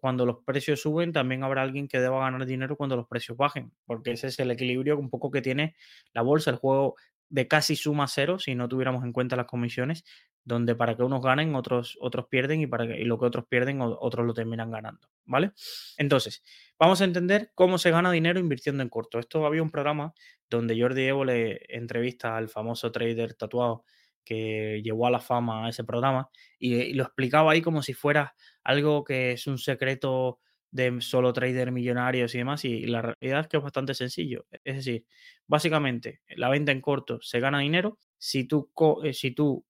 [0.06, 3.72] cuando los precios suben, también habrá alguien que deba ganar dinero cuando los precios bajen,
[3.86, 5.76] porque ese es el equilibrio un poco que tiene
[6.14, 6.96] la bolsa, el juego
[7.30, 10.04] de casi suma cero si no tuviéramos en cuenta las comisiones,
[10.46, 13.46] donde para que unos ganen, otros, otros pierden y, para que, y lo que otros
[13.50, 15.52] pierden, otros lo terminan ganando, ¿vale?
[15.98, 16.44] Entonces,
[16.80, 19.18] vamos a entender cómo se gana dinero invirtiendo en corto.
[19.20, 20.14] Esto había un programa
[20.50, 23.86] donde Jordi Evo le entrevista al famoso trader tatuado
[24.24, 26.30] que llevó a la fama a ese programa
[26.60, 30.40] y, lo explicaba ahí como si fuera algo que es un secreto
[30.72, 34.46] de solo trader millonarios y demás, y la realidad es que es bastante sencillo.
[34.64, 35.06] Es decir,
[35.48, 37.98] básicamente, la venta en corto se gana dinero.
[38.18, 38.70] Si tú,
[39.04, 39.66] eh, si tú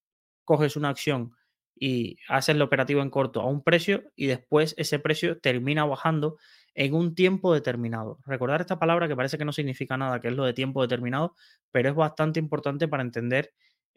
[0.45, 1.33] coges una acción
[1.77, 6.37] y haces el operativo en corto a un precio y después ese precio termina bajando
[6.73, 8.19] en un tiempo determinado.
[8.25, 11.35] Recordar esta palabra que parece que no significa nada, que es lo de tiempo determinado,
[11.71, 13.53] pero es bastante importante para entender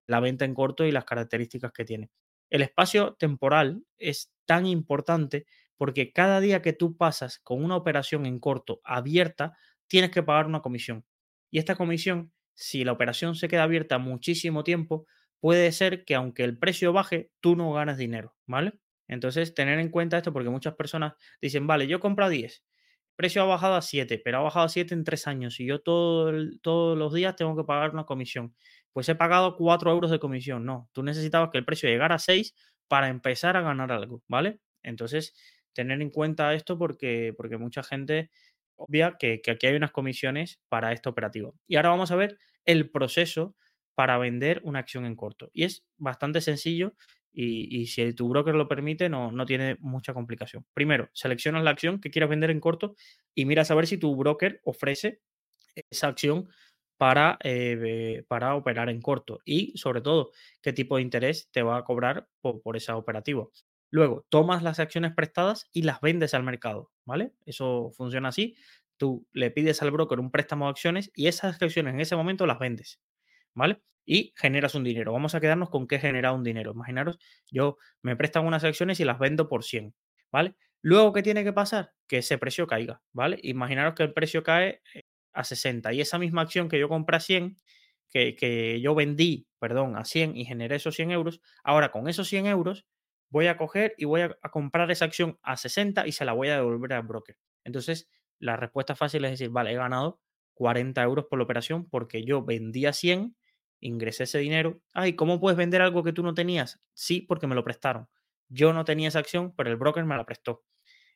[0.07, 2.11] la venta en corto y las características que tiene.
[2.51, 8.27] El espacio temporal es tan importante porque cada día que tú pasas con una operación
[8.27, 9.57] en corto abierta,
[9.87, 11.05] tienes que pagar una comisión.
[11.51, 15.07] Y esta comisión, si la operación se queda abierta muchísimo tiempo,
[15.41, 18.75] puede ser que aunque el precio baje, tú no ganes dinero, ¿vale?
[19.09, 22.65] Entonces, tener en cuenta esto porque muchas personas dicen, vale, yo compro 10,
[23.17, 25.81] precio ha bajado a 7, pero ha bajado a 7 en 3 años y yo
[25.81, 28.55] todo todos los días tengo que pagar una comisión.
[28.93, 30.65] Pues he pagado 4 euros de comisión.
[30.65, 32.55] No, tú necesitabas que el precio llegara a 6
[32.87, 34.61] para empezar a ganar algo, ¿vale?
[34.85, 35.35] Entonces,
[35.73, 38.31] tener en cuenta esto porque, porque mucha gente
[38.77, 41.57] obvia que, que aquí hay unas comisiones para este operativo.
[41.67, 43.57] Y ahora vamos a ver el proceso
[43.99, 45.51] para vender una acción en corto.
[45.53, 46.95] Y es bastante sencillo
[47.33, 50.65] y, si tu broker lo permite, no, no, tiene mucha complicación.
[50.73, 52.95] Primero, seleccionas la acción que quieras vender en corto
[53.35, 55.21] y miras a ver si tu broker ofrece
[55.91, 56.49] esa acción
[56.97, 60.31] para, eh, para operar en corto y sobre todo
[60.63, 63.49] qué tipo de interés te va a cobrar por, por esa operativa.
[63.91, 67.33] Luego, tomas las acciones prestadas y las vendes al mercado, ¿vale?
[67.47, 68.55] Eso funciona así.
[68.97, 72.47] Tú le pides al broker un préstamo de acciones y esas acciones en ese momento
[72.47, 73.01] las vendes.
[73.59, 73.83] ¿Vale?
[74.07, 75.13] Y generas un dinero.
[75.13, 76.73] Vamos a quedarnos con qué genera un dinero.
[76.73, 77.19] Imaginaros,
[77.51, 79.95] yo me prestan unas acciones y las vendo por 100,
[80.33, 80.55] ¿vale?
[80.81, 81.93] Luego, ¿qué tiene que pasar?
[82.07, 83.39] Que ese precio caiga, ¿vale?
[83.43, 87.17] Imaginaros que el precio cae eh, a 60 y esa misma acción que yo compré
[87.17, 87.57] a 100,
[88.11, 92.29] que, que yo vendí, perdón, a 100 y generé esos 100 euros, ahora con esos
[92.29, 92.87] 100 euros
[93.31, 96.49] voy a coger y voy a, comprar esa acción a 60 y se la voy
[96.49, 97.37] a devolver al broker.
[97.65, 100.21] Entonces, la respuesta fácil es decir, vale, he ganado
[100.55, 103.37] 40 euros por la operación porque yo vendí a 100
[103.81, 104.81] ingresé ese dinero.
[104.93, 106.81] Ay, ¿cómo puedes vender algo que tú no tenías?
[106.95, 108.09] Sí, porque me lo prestaron.
[108.49, 110.65] Yo no tenía esa acción, pero el broker me la prestó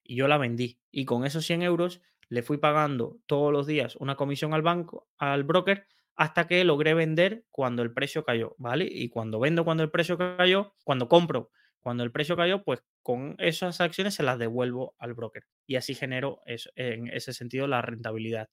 [0.03, 0.81] y yo la vendí.
[0.91, 5.09] Y con esos 100 euros le fui pagando todos los días una comisión al banco,
[5.19, 8.87] al broker, hasta que logré vender cuando el precio cayó, ¿vale?
[8.91, 13.35] Y cuando vendo cuando el precio cayó, cuando compro cuando el precio cayó, pues con
[13.39, 18.49] esas acciones se las devuelvo al broker y así genero en ese sentido la rentabilidad.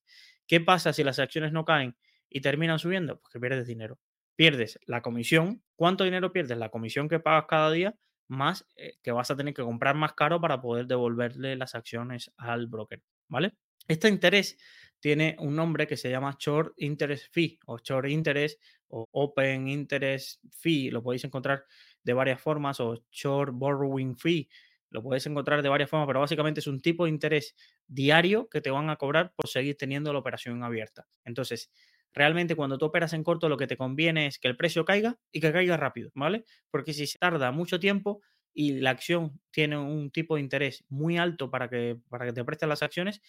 [0.48, 1.96] ¿Qué pasa si las acciones no caen?
[2.30, 3.98] Y terminan subiendo, pues que pierdes dinero.
[4.36, 5.62] Pierdes la comisión.
[5.76, 6.56] ¿Cuánto dinero pierdes?
[6.56, 7.94] La comisión que pagas cada día
[8.28, 12.32] más eh, que vas a tener que comprar más caro para poder devolverle las acciones
[12.36, 13.54] al broker, ¿vale?
[13.88, 14.56] Este interés
[15.00, 20.40] tiene un nombre que se llama Short Interest Fee o Short Interest o Open Interest
[20.52, 20.90] Fee.
[20.90, 21.64] Lo podéis encontrar
[22.02, 24.48] de varias formas o Short Borrowing Fee.
[24.90, 28.60] Lo podéis encontrar de varias formas, pero básicamente es un tipo de interés diario que
[28.60, 31.06] te van a cobrar por seguir teniendo la operación abierta.
[31.24, 31.70] Entonces,
[32.12, 35.18] realmente cuando tú operas en corto lo que te conviene es que el precio caiga
[35.32, 36.44] y que caiga rápido, ¿vale?
[36.70, 41.18] Porque si se tarda mucho tiempo y la acción tiene un tipo de interés muy
[41.18, 43.20] alto para que, para que te presten las acciones,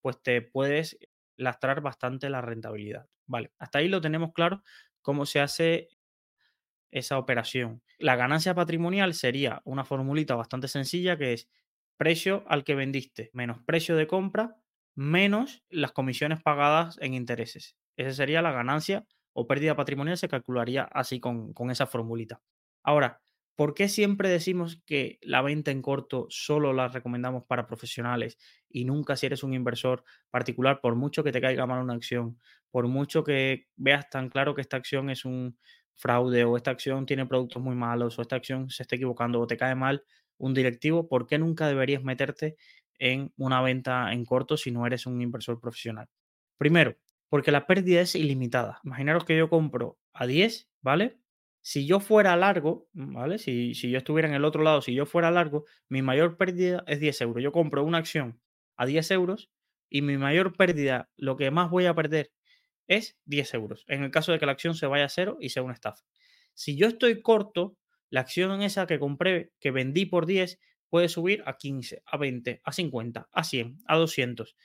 [0.00, 0.98] pues te puedes
[1.36, 3.06] lastrar bastante la rentabilidad.
[3.26, 4.62] Vale, hasta ahí lo tenemos claro
[5.02, 5.88] cómo se hace
[6.90, 7.82] esa operación.
[7.98, 11.48] La ganancia patrimonial sería una formulita bastante sencilla que es
[11.96, 14.56] precio al que vendiste menos precio de compra
[14.96, 17.76] menos las comisiones pagadas en intereses.
[18.00, 22.42] Esa sería la ganancia o pérdida patrimonial, se calcularía así con, con esa formulita.
[22.82, 23.20] Ahora,
[23.56, 28.84] ¿por qué siempre decimos que la venta en corto solo la recomendamos para profesionales y
[28.84, 32.38] nunca si eres un inversor particular, por mucho que te caiga mal una acción,
[32.70, 35.58] por mucho que veas tan claro que esta acción es un
[35.94, 39.46] fraude o esta acción tiene productos muy malos o esta acción se está equivocando o
[39.46, 40.04] te cae mal
[40.38, 42.56] un directivo, ¿por qué nunca deberías meterte
[42.98, 46.08] en una venta en corto si no eres un inversor profesional?
[46.56, 46.96] Primero,
[47.30, 48.80] porque la pérdida es ilimitada.
[48.84, 51.18] Imaginaros que yo compro a 10, ¿vale?
[51.62, 53.38] Si yo fuera largo, ¿vale?
[53.38, 56.84] Si, si yo estuviera en el otro lado, si yo fuera largo, mi mayor pérdida
[56.86, 57.42] es 10 euros.
[57.42, 58.40] Yo compro una acción
[58.76, 59.50] a 10 euros
[59.88, 62.32] y mi mayor pérdida, lo que más voy a perder
[62.88, 63.84] es 10 euros.
[63.86, 66.04] En el caso de que la acción se vaya a cero y sea una estafa.
[66.54, 67.76] Si yo estoy corto,
[68.10, 72.60] la acción esa que compré, que vendí por 10, puede subir a 15, a 20,
[72.64, 74.56] a 50, a 100, a 200.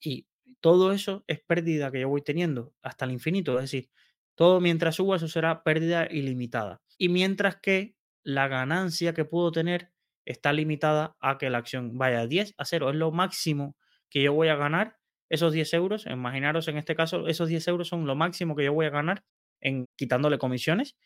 [0.00, 0.28] Y
[0.62, 3.56] todo eso es pérdida que yo voy teniendo hasta el infinito.
[3.56, 3.90] Es decir,
[4.34, 6.80] todo mientras suba, eso será pérdida ilimitada.
[6.96, 9.92] Y mientras que la ganancia que puedo tener
[10.24, 12.90] está limitada a que la acción vaya a 10 a 0.
[12.90, 13.76] Es lo máximo
[14.08, 14.98] que yo voy a ganar.
[15.28, 18.72] Esos 10 euros, imaginaros en este caso, esos 10 euros son lo máximo que yo
[18.72, 19.24] voy a ganar
[19.60, 20.96] en quitándole comisiones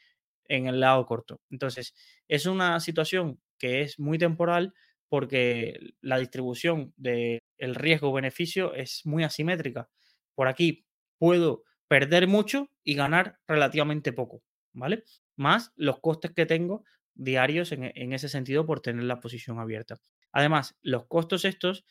[0.48, 1.40] en el lado corto.
[1.50, 1.94] Entonces,
[2.28, 4.74] es una situación que es muy temporal
[5.08, 9.88] porque la distribución del riesgo-beneficio es muy asimétrica.
[10.34, 10.86] Por aquí
[11.18, 14.42] puedo perder mucho y ganar relativamente poco,
[14.72, 15.04] ¿vale?
[15.36, 19.96] Más los costes que tengo diarios en, en ese sentido por tener la posición abierta.
[20.32, 21.84] Además, los costos estos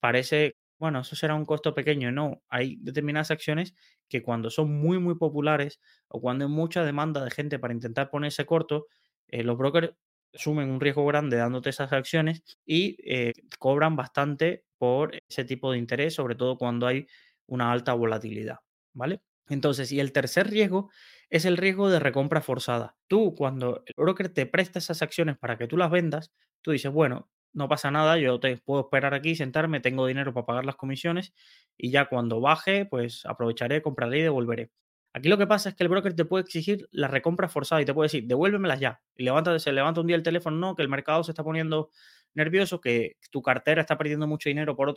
[0.00, 2.12] parece bueno, eso será un costo pequeño.
[2.12, 3.74] No, hay determinadas acciones
[4.08, 8.10] que cuando son muy, muy populares o cuando hay mucha demanda de gente para intentar
[8.10, 8.86] ponerse corto,
[9.26, 9.92] eh, los brokers
[10.34, 15.78] asumen un riesgo grande dándote esas acciones y eh, cobran bastante por ese tipo de
[15.78, 17.06] interés, sobre todo cuando hay
[17.46, 18.58] una alta volatilidad,
[18.94, 19.22] ¿vale?
[19.48, 20.90] Entonces, y el tercer riesgo
[21.30, 22.96] es el riesgo de recompra forzada.
[23.08, 26.92] Tú, cuando el broker te presta esas acciones para que tú las vendas, tú dices,
[26.92, 30.76] bueno, no pasa nada, yo te puedo esperar aquí, sentarme, tengo dinero para pagar las
[30.76, 31.32] comisiones
[31.76, 34.70] y ya cuando baje, pues aprovecharé, compraré y devolveré.
[35.12, 37.84] Aquí lo que pasa es que el broker te puede exigir la recompra forzada y
[37.84, 39.00] te puede decir, devuélvemelas ya.
[39.16, 41.90] Y levanta, se levanta un día el teléfono, no, que el mercado se está poniendo
[42.34, 44.94] nervioso, que tu cartera está perdiendo mucho dinero por,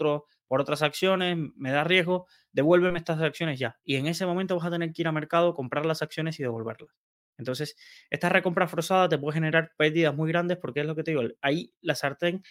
[0.48, 3.80] otras acciones, me da riesgo, devuélveme estas acciones ya.
[3.84, 6.44] Y en ese momento vas a tener que ir al mercado, comprar las acciones y
[6.44, 6.92] devolverlas.
[7.38, 7.76] Entonces,
[8.10, 11.24] esta recompra forzada te puede generar pérdidas muy grandes porque es lo que te digo,
[11.42, 12.44] ahí la sartén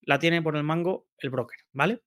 [0.00, 2.02] la tiene por el mango el broker, ¿vale?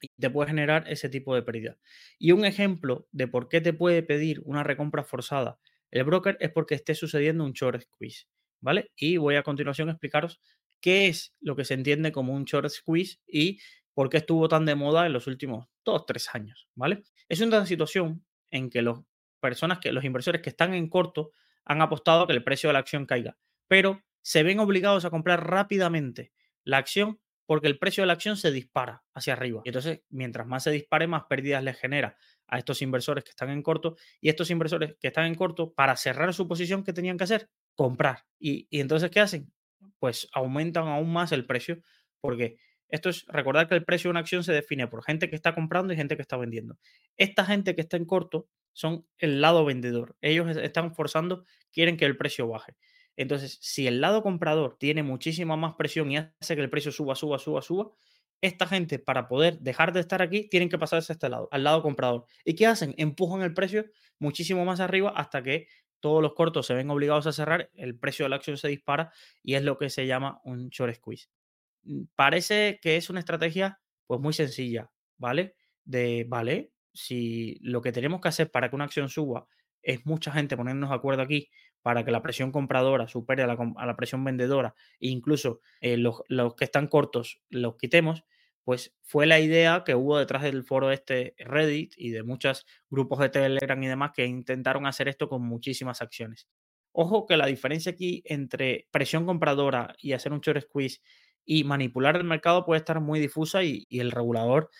[0.00, 1.78] Y te puede generar ese tipo de pérdida.
[2.18, 5.58] Y un ejemplo de por qué te puede pedir una recompra forzada
[5.90, 8.26] el broker es porque esté sucediendo un short squeeze,
[8.60, 8.90] ¿vale?
[8.96, 10.40] Y voy a continuación a explicaros
[10.80, 13.60] qué es lo que se entiende como un short squeeze y
[13.94, 17.04] por qué estuvo tan de moda en los últimos dos, tres años, ¿vale?
[17.28, 19.00] Es una situación en que los
[19.40, 21.30] personas que los inversores que están en corto
[21.64, 25.10] han apostado a que el precio de la acción caiga, pero se ven obligados a
[25.10, 26.32] comprar rápidamente
[26.64, 29.62] la acción porque el precio de la acción se dispara hacia arriba.
[29.64, 32.16] Y entonces, mientras más se dispare, más pérdidas les genera
[32.48, 33.96] a estos inversores que están en corto.
[34.20, 37.48] Y estos inversores que están en corto, para cerrar su posición, ¿qué tenían que hacer?
[37.74, 38.24] Comprar.
[38.38, 39.52] Y, y entonces, ¿qué hacen?
[39.98, 41.80] Pues aumentan aún más el precio
[42.20, 42.56] porque
[42.88, 45.54] esto es recordar que el precio de una acción se define por gente que está
[45.54, 46.76] comprando y gente que está vendiendo.
[47.16, 50.16] Esta gente que está en corto son el lado vendedor.
[50.20, 52.76] Ellos están forzando, quieren que el precio baje.
[53.16, 57.14] Entonces, si el lado comprador tiene muchísima más presión y hace que el precio suba,
[57.14, 57.90] suba, suba, suba,
[58.40, 61.64] esta gente para poder dejar de estar aquí tienen que pasarse a este lado, al
[61.64, 62.26] lado comprador.
[62.44, 62.94] ¿Y qué hacen?
[62.98, 63.86] Empujan el precio
[64.18, 65.68] muchísimo más arriba hasta que
[66.00, 69.12] todos los cortos se ven obligados a cerrar, el precio de la acción se dispara
[69.42, 71.28] y es lo que se llama un short squeeze.
[71.84, 75.56] Mm, parece que es una estrategia pues muy sencilla, ¿vale?
[75.84, 79.46] De, vale, si lo que tenemos que hacer para que una acción suba
[79.82, 81.50] es mucha gente ponernos de acuerdo aquí
[81.86, 86.24] para que la presión compradora supere a la, presión vendedora e incluso eh, los,
[86.56, 88.24] que están cortos los quitemos,
[88.64, 93.20] pues fue la idea que hubo detrás del foro este Reddit y de muchos grupos
[93.20, 96.48] de Telegram y demás que intentaron hacer esto con muchísimas acciones.
[96.90, 101.02] Ojo que la diferencia aquí entre presión compradora y hacer un short squeeze
[101.44, 104.70] y manipular el mercado puede estar muy difusa y, el regulador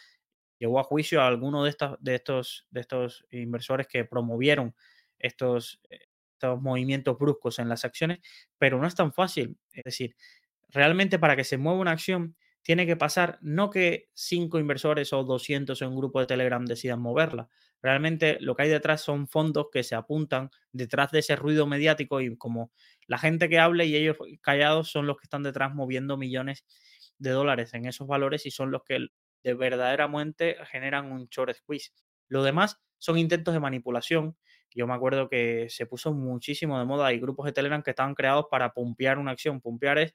[0.59, 4.75] llevó a juicio a alguno de, estos, de, estos, de estos inversores que promovieron
[5.19, 5.99] estos, eh,
[6.37, 8.20] estos movimientos bruscos en las acciones,
[8.59, 9.59] pero no es tan fácil.
[9.72, 10.16] Es decir,
[10.69, 15.23] realmente para que se mueva una acción tiene que pasar no que cinco inversores o
[15.23, 17.48] 200 en un grupo de Telegram decidan moverla.
[17.81, 22.21] Realmente lo que hay detrás son fondos que se apuntan detrás de ese ruido mediático
[22.21, 22.73] y como
[23.06, 26.65] la gente que hable y ellos callados son los que están detrás moviendo millones
[27.19, 29.06] de dólares en esos valores y son los que
[29.44, 31.92] de verdaderamente generan un short squeeze.
[32.29, 34.37] Lo demás son intentos de manipulación.
[34.77, 37.06] Yo me acuerdo que se puso muchísimo de moda.
[37.06, 39.60] Hay grupos de Telegram que estaban creados para pumpear una acción.
[39.60, 40.14] Pumpear es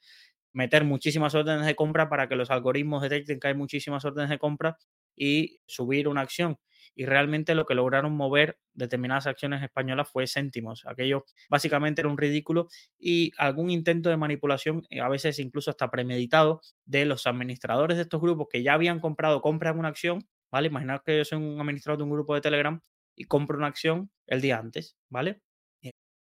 [0.54, 4.38] meter muchísimas órdenes de compra para que los algoritmos detecten que hay muchísimas órdenes de
[4.38, 4.78] compra
[5.16, 6.58] y subir una acción.
[6.94, 10.84] Y realmente lo que lograron mover determinadas acciones españolas fue céntimos.
[10.86, 12.68] Aquello básicamente era un ridículo
[13.00, 18.04] y algún intento de manipulación, eh, a veces incluso hasta premeditado, de los administradores de
[18.04, 20.68] estos grupos que ya habían comprado, compran una acción, ¿vale?
[20.68, 22.82] Imaginar que yo soy un administrador de un grupo de Telegram
[23.16, 25.42] y compro una acción el día antes, ¿vale?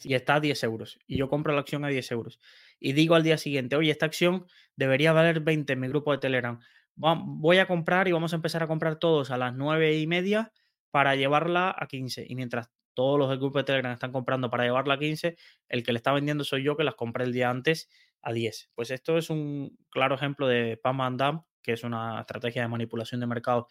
[0.03, 0.99] Y está a 10 euros.
[1.07, 2.41] Y yo compro la acción a 10 euros.
[2.79, 6.19] Y digo al día siguiente, oye, esta acción debería valer 20 en mi grupo de
[6.19, 6.59] Telegram
[6.97, 10.53] voy a comprar y vamos a empezar a comprar todos a las nueve y media
[10.91, 12.27] para llevarla a 15.
[12.29, 15.37] Y mientras todos los del grupo de Telegram están comprando para llevarla a 15,
[15.69, 17.89] el que le está vendiendo soy yo que las compré el día antes
[18.23, 18.71] a 10.
[18.75, 22.69] Pues esto es un claro ejemplo de Pump and Dump, que es una estrategia de
[22.69, 23.69] manipulación de mercado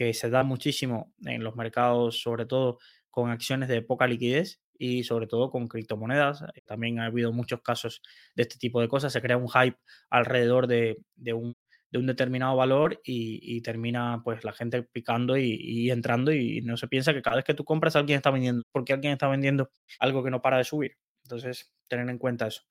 [0.00, 2.78] que se da muchísimo en los mercados, sobre todo
[3.10, 6.42] con acciones de poca liquidez y sobre todo con criptomonedas.
[6.64, 8.00] También ha habido muchos casos
[8.34, 9.12] de este tipo de cosas.
[9.12, 9.76] Se crea un hype
[10.08, 10.96] alrededor de,
[11.34, 11.54] un
[11.90, 16.88] de un determinado valor y, termina pues la gente picando y, entrando y no se
[16.88, 20.24] piensa que cada vez que tú compras alguien está vendiendo, porque alguien está vendiendo algo
[20.24, 20.96] que no para de subir.
[21.24, 22.62] Entonces, tener en cuenta eso.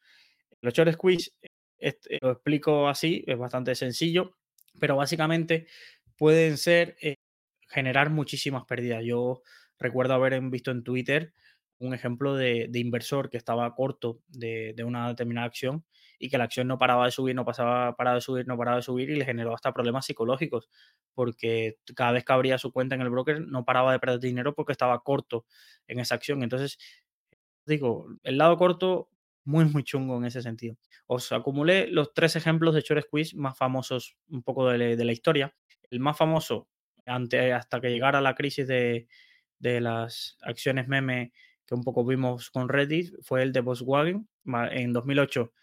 [0.62, 1.30] Los short squeeze,
[1.78, 4.36] este, lo explico así, es bastante sencillo,
[4.80, 5.68] pero básicamente
[6.20, 7.16] pueden ser eh,
[7.70, 9.04] generar muchísimas pérdidas.
[9.06, 9.42] Yo
[9.80, 11.34] recuerdo haber visto en Twitter
[11.80, 15.86] un ejemplo de, inversor que estaba corto de, una determinada acción
[16.20, 18.78] y que la acción no paraba de subir, no pasaba, paraba de subir, no paraba
[18.78, 20.70] de subir y le generó hasta problemas psicológicos
[21.14, 24.54] porque cada vez que abría su cuenta en el broker no paraba de perder dinero
[24.54, 25.46] porque estaba corto
[25.88, 26.44] en esa acción.
[26.44, 26.78] Entonces,
[27.66, 29.10] digo, el lado corto
[29.50, 30.78] muy, muy chungo en ese sentido.
[31.08, 35.56] Os acumulé los tres ejemplos de short squeeze más famosos un poco de, la historia.
[35.90, 36.68] El más famoso,
[37.06, 39.08] ante, hasta que llegara la crisis de,
[39.58, 41.34] de las acciones meme
[41.66, 44.30] que un poco vimos con Reddit, fue el de Volkswagen.
[44.72, 45.59] En 2008 eh,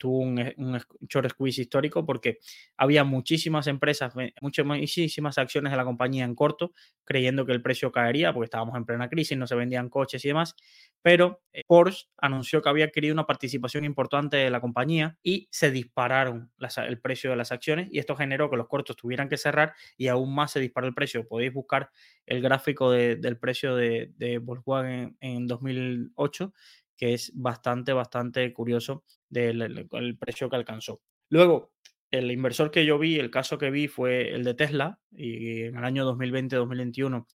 [0.00, 2.38] tuvo un, un, short squeeze histórico porque
[2.78, 6.72] había muchísimas empresas, muchísimas acciones de la compañía en corto,
[7.04, 10.28] creyendo que el precio caería porque estábamos en plena crisis, no se vendían coches y
[10.28, 10.56] demás
[11.02, 15.70] pero eh, Porsche anunció que había adquirido una participación importante de la compañía y se
[15.70, 19.74] dispararon el precio de las acciones y esto generó que los cortos tuvieran que cerrar
[19.96, 21.26] y aún más se disparó el precio.
[21.26, 21.90] Podéis buscar
[22.26, 26.52] el gráfico del precio de, Volkswagen en 2008,
[27.00, 29.88] que es bastante, bastante curioso del
[30.20, 31.00] precio que alcanzó.
[31.30, 31.72] Luego,
[32.10, 35.78] el inversor que yo vi, el caso que vi fue el de Tesla y en
[35.78, 37.26] el año 2020-2021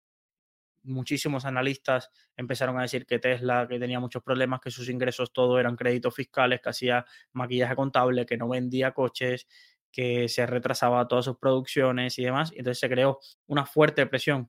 [0.82, 5.58] muchísimos analistas empezaron a decir que Tesla, que tenía muchos problemas, que sus ingresos todos
[5.58, 9.46] eran créditos fiscales, que hacía maquillaje contable, que no vendía coches,
[9.90, 12.52] que se retrasaba todas sus producciones y demás.
[12.54, 14.46] entonces se creó una fuerte presión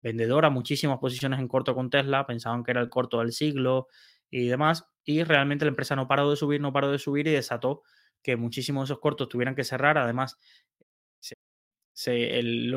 [0.00, 3.88] vendedora, muchísimas posiciones en corto con Tesla, pensaban que era el corto del siglo
[4.30, 4.84] y demás.
[5.04, 7.82] Y realmente la empresa no paró de subir, no paró de subir y desató
[8.22, 9.98] que muchísimos de esos cortos tuvieran que cerrar.
[9.98, 10.38] Además,
[12.06, 12.70] el,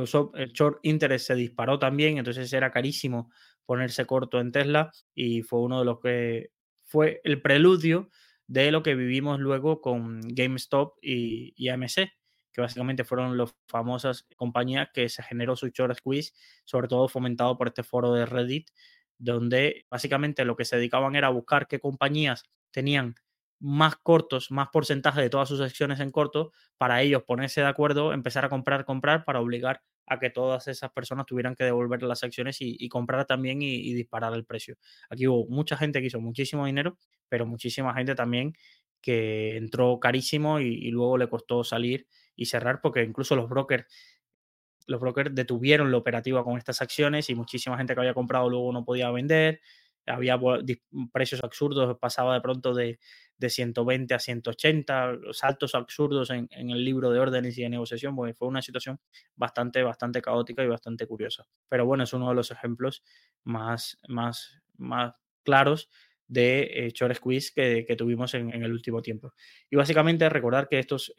[0.53, 3.31] short interest se disparó también, entonces era carísimo
[3.65, 6.51] ponerse corto en Tesla y fue uno de los que
[6.83, 8.09] fue el preludio
[8.47, 12.11] de lo que vivimos luego con GameStop y, y AMC,
[12.51, 16.33] que básicamente fueron las famosas compañías que se generó su short squeeze,
[16.65, 18.69] sobre todo fomentado por este foro de Reddit,
[19.21, 23.15] donde básicamente lo que se dedicaban era buscar qué compañías tenían
[23.59, 28.13] más cortos, más porcentaje de todas sus acciones en corto, para ellos ponerse de acuerdo,
[28.13, 32.23] empezar a comprar, comprar, para obligar a que todas esas personas tuvieran que devolver las
[32.23, 34.75] acciones y, comprar también y, disparar el precio.
[35.09, 36.97] Aquí hubo mucha gente que hizo muchísimo dinero,
[37.29, 38.53] pero muchísima gente también
[38.99, 43.85] que entró carísimo y, luego le costó salir y cerrar porque incluso los brokers
[44.91, 48.71] los brokers detuvieron la operativa con estas acciones y muchísima gente que había comprado luego
[48.71, 49.61] no podía vender
[50.05, 50.39] había
[51.11, 52.99] precios absurdos, pasaba de pronto de,
[53.37, 58.47] de 120 a 180, saltos absurdos en, el libro de órdenes y de negociación, fue
[58.47, 58.99] una situación
[59.35, 61.45] bastante, bastante caótica y bastante curiosa.
[61.69, 63.03] Pero bueno, es uno de los ejemplos
[63.43, 65.13] más, más, más
[65.43, 65.89] claros
[66.27, 69.33] de eh, short squeeze que, tuvimos en, el último tiempo.
[69.69, 71.13] Y básicamente recordar que estos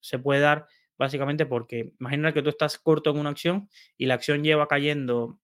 [0.00, 0.66] se puede dar
[1.00, 5.40] básicamente porque imagina que tú estás corto en una acción y la acción lleva cayendo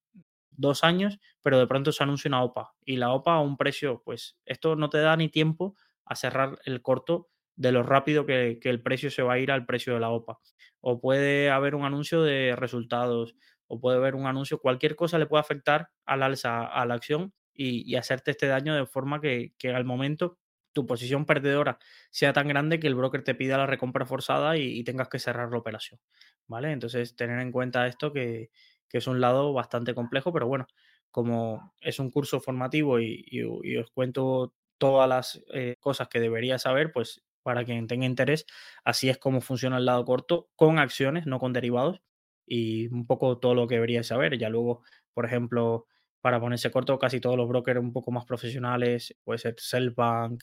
[0.50, 4.02] dos años, pero de pronto se anuncia una OPA y la OPA a un precio,
[4.04, 8.60] pues esto no te da ni tiempo a cerrar el corto de lo rápido que,
[8.62, 10.40] el precio se va a ir al precio de la OPA.
[10.82, 13.34] O puede haber un anuncio de resultados,
[13.66, 17.32] o puede haber un anuncio, cualquier cosa le puede afectar al alza a la acción
[17.54, 20.36] y, hacerte este daño de forma que, que al momento
[20.76, 21.78] tu posición perdedora
[22.10, 25.50] sea tan grande que el broker te pida la recompra forzada y, tengas que cerrar
[25.50, 25.98] la operación,
[26.46, 26.70] ¿vale?
[26.70, 28.50] Entonces, tener en cuenta esto que,
[28.90, 30.66] que es un lado bastante complejo, pero bueno,
[31.10, 33.42] como es un curso formativo y
[33.76, 38.44] os cuento todas las eh, cosas que debería saber, pues para quien tenga interés,
[38.84, 42.02] así es como funciona el lado corto con acciones, no con derivados,
[42.46, 44.38] y un poco todo lo que debería saber.
[44.38, 44.82] Ya luego,
[45.14, 45.86] por ejemplo,
[46.26, 50.42] para ponerse corto, casi todos los brokers un poco más profesionales, puede ser Cellbank,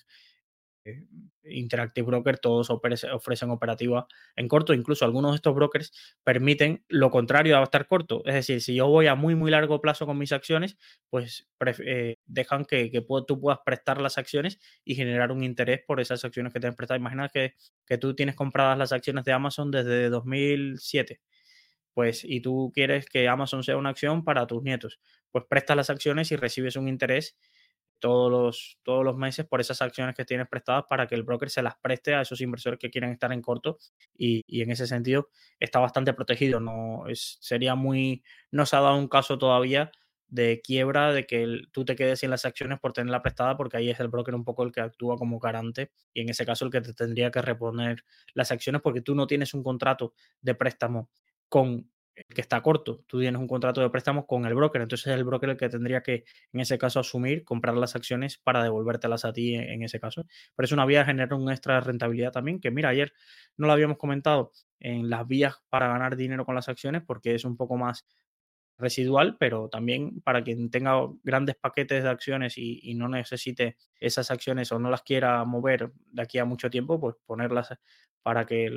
[0.86, 1.04] eh,
[1.44, 4.08] Interactive Broker, todos ofrece- ofrecen operativa
[4.38, 4.74] en corto.
[4.74, 5.92] Incluso algunos de estos brokers
[6.24, 8.24] permiten lo contrario a estar corto.
[8.26, 10.78] Es decir, si yo voy a muy, muy largo plazo con mis acciones,
[11.10, 11.50] pues
[11.86, 12.90] eh, dejan que,
[13.28, 16.76] tú puedas prestar las acciones y generar un interés por esas acciones que te han
[16.78, 16.98] prestado.
[16.98, 17.56] Imagina que,
[17.86, 21.20] que tú tienes compradas las acciones de Amazon desde 2007
[21.94, 25.00] pues y tú quieres que Amazon sea una acción para tus nietos,
[25.34, 27.36] pues prestas las acciones y recibes un interés
[28.00, 31.50] todos los, todos los meses por esas acciones que tienes prestadas para que el broker
[31.50, 33.78] se las preste a esos inversores que quieren estar en corto
[34.14, 35.30] y, y en ese sentido
[35.60, 36.60] está bastante protegido.
[36.60, 38.22] No es, sería muy,
[38.52, 39.90] no se ha dado un caso todavía
[40.28, 43.90] de quiebra, de que tú te quedes sin las acciones por tenerla prestada, porque ahí
[43.90, 46.72] es el broker un poco el que actúa como garante y en ese caso el
[46.72, 48.04] que te tendría que reponer
[48.34, 51.10] las acciones porque tú no tienes un contrato de préstamo
[51.48, 51.90] con
[52.30, 55.24] que está corto, tú tienes un contrato de préstamo con el broker, entonces es el
[55.24, 59.34] broker el que tendría que en ese caso asumir, comprar las acciones para devolvértelas a
[59.34, 60.26] ti en, en ese caso.
[60.56, 63.14] Pero es una vía de generar un extra rentabilidad también, que mira, ayer
[63.58, 67.46] no lo habíamos comentado en las vías para ganar dinero con las acciones, porque es
[67.46, 68.06] un poco más
[68.78, 74.72] residual, pero también para quien tenga grandes paquetes de acciones y, no necesite esas acciones
[74.72, 77.74] o no las quiera mover de aquí a mucho tiempo, pues ponerlas
[78.22, 78.70] para que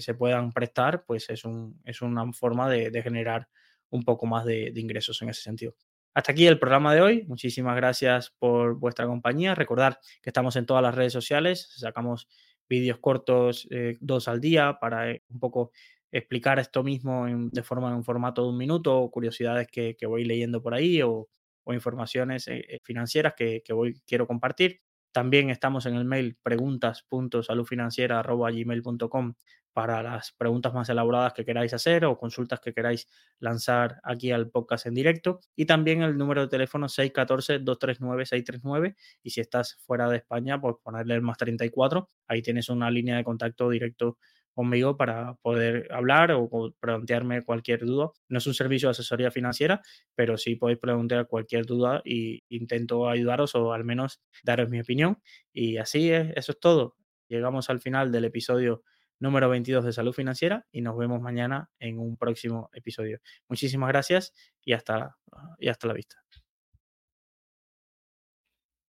[0.00, 3.48] se puedan prestar, pues es, un, es una forma de, generar
[3.90, 5.74] un poco más de, ingresos en ese sentido.
[6.14, 7.24] Hasta aquí el programa de hoy.
[7.26, 9.56] Muchísimas gracias por vuestra compañía.
[9.56, 11.72] Recordad que estamos en todas las redes sociales.
[11.76, 12.28] Sacamos
[12.68, 15.72] vídeos cortos eh, dos al día para eh, un poco
[16.18, 20.24] explicar esto mismo en- de forma en un formato de un minuto, curiosidades que, voy
[20.24, 21.28] leyendo por ahí o,
[21.66, 23.62] informaciones eh, eh, financieras que,
[24.06, 24.80] quiero compartir.
[25.12, 29.34] También estamos en el mail preguntas.saludfinanciera.gmail.com
[29.72, 33.08] para las preguntas más elaboradas que queráis hacer o consultas que queráis
[33.40, 35.40] lanzar aquí al podcast en directo.
[35.56, 38.94] Y también el número de teléfono 614-239-639.
[39.22, 42.08] Y si estás fuera de España, pues ponerle el más 34.
[42.28, 44.18] Ahí tienes una línea de contacto directo
[44.54, 48.10] conmigo para poder hablar o, plantearme cualquier duda.
[48.28, 49.82] No es un servicio de asesoría financiera,
[50.14, 55.18] pero sí podéis preguntar cualquier duda y intento ayudaros o al menos daros mi opinión.
[55.52, 56.96] Y así es, eso es todo.
[57.28, 58.82] Llegamos al final del episodio
[59.18, 63.20] número 22 de Salud Financiera y nos vemos mañana en un próximo episodio.
[63.48, 64.32] Muchísimas gracias
[64.64, 65.16] y hasta,
[65.58, 66.23] y hasta la vista.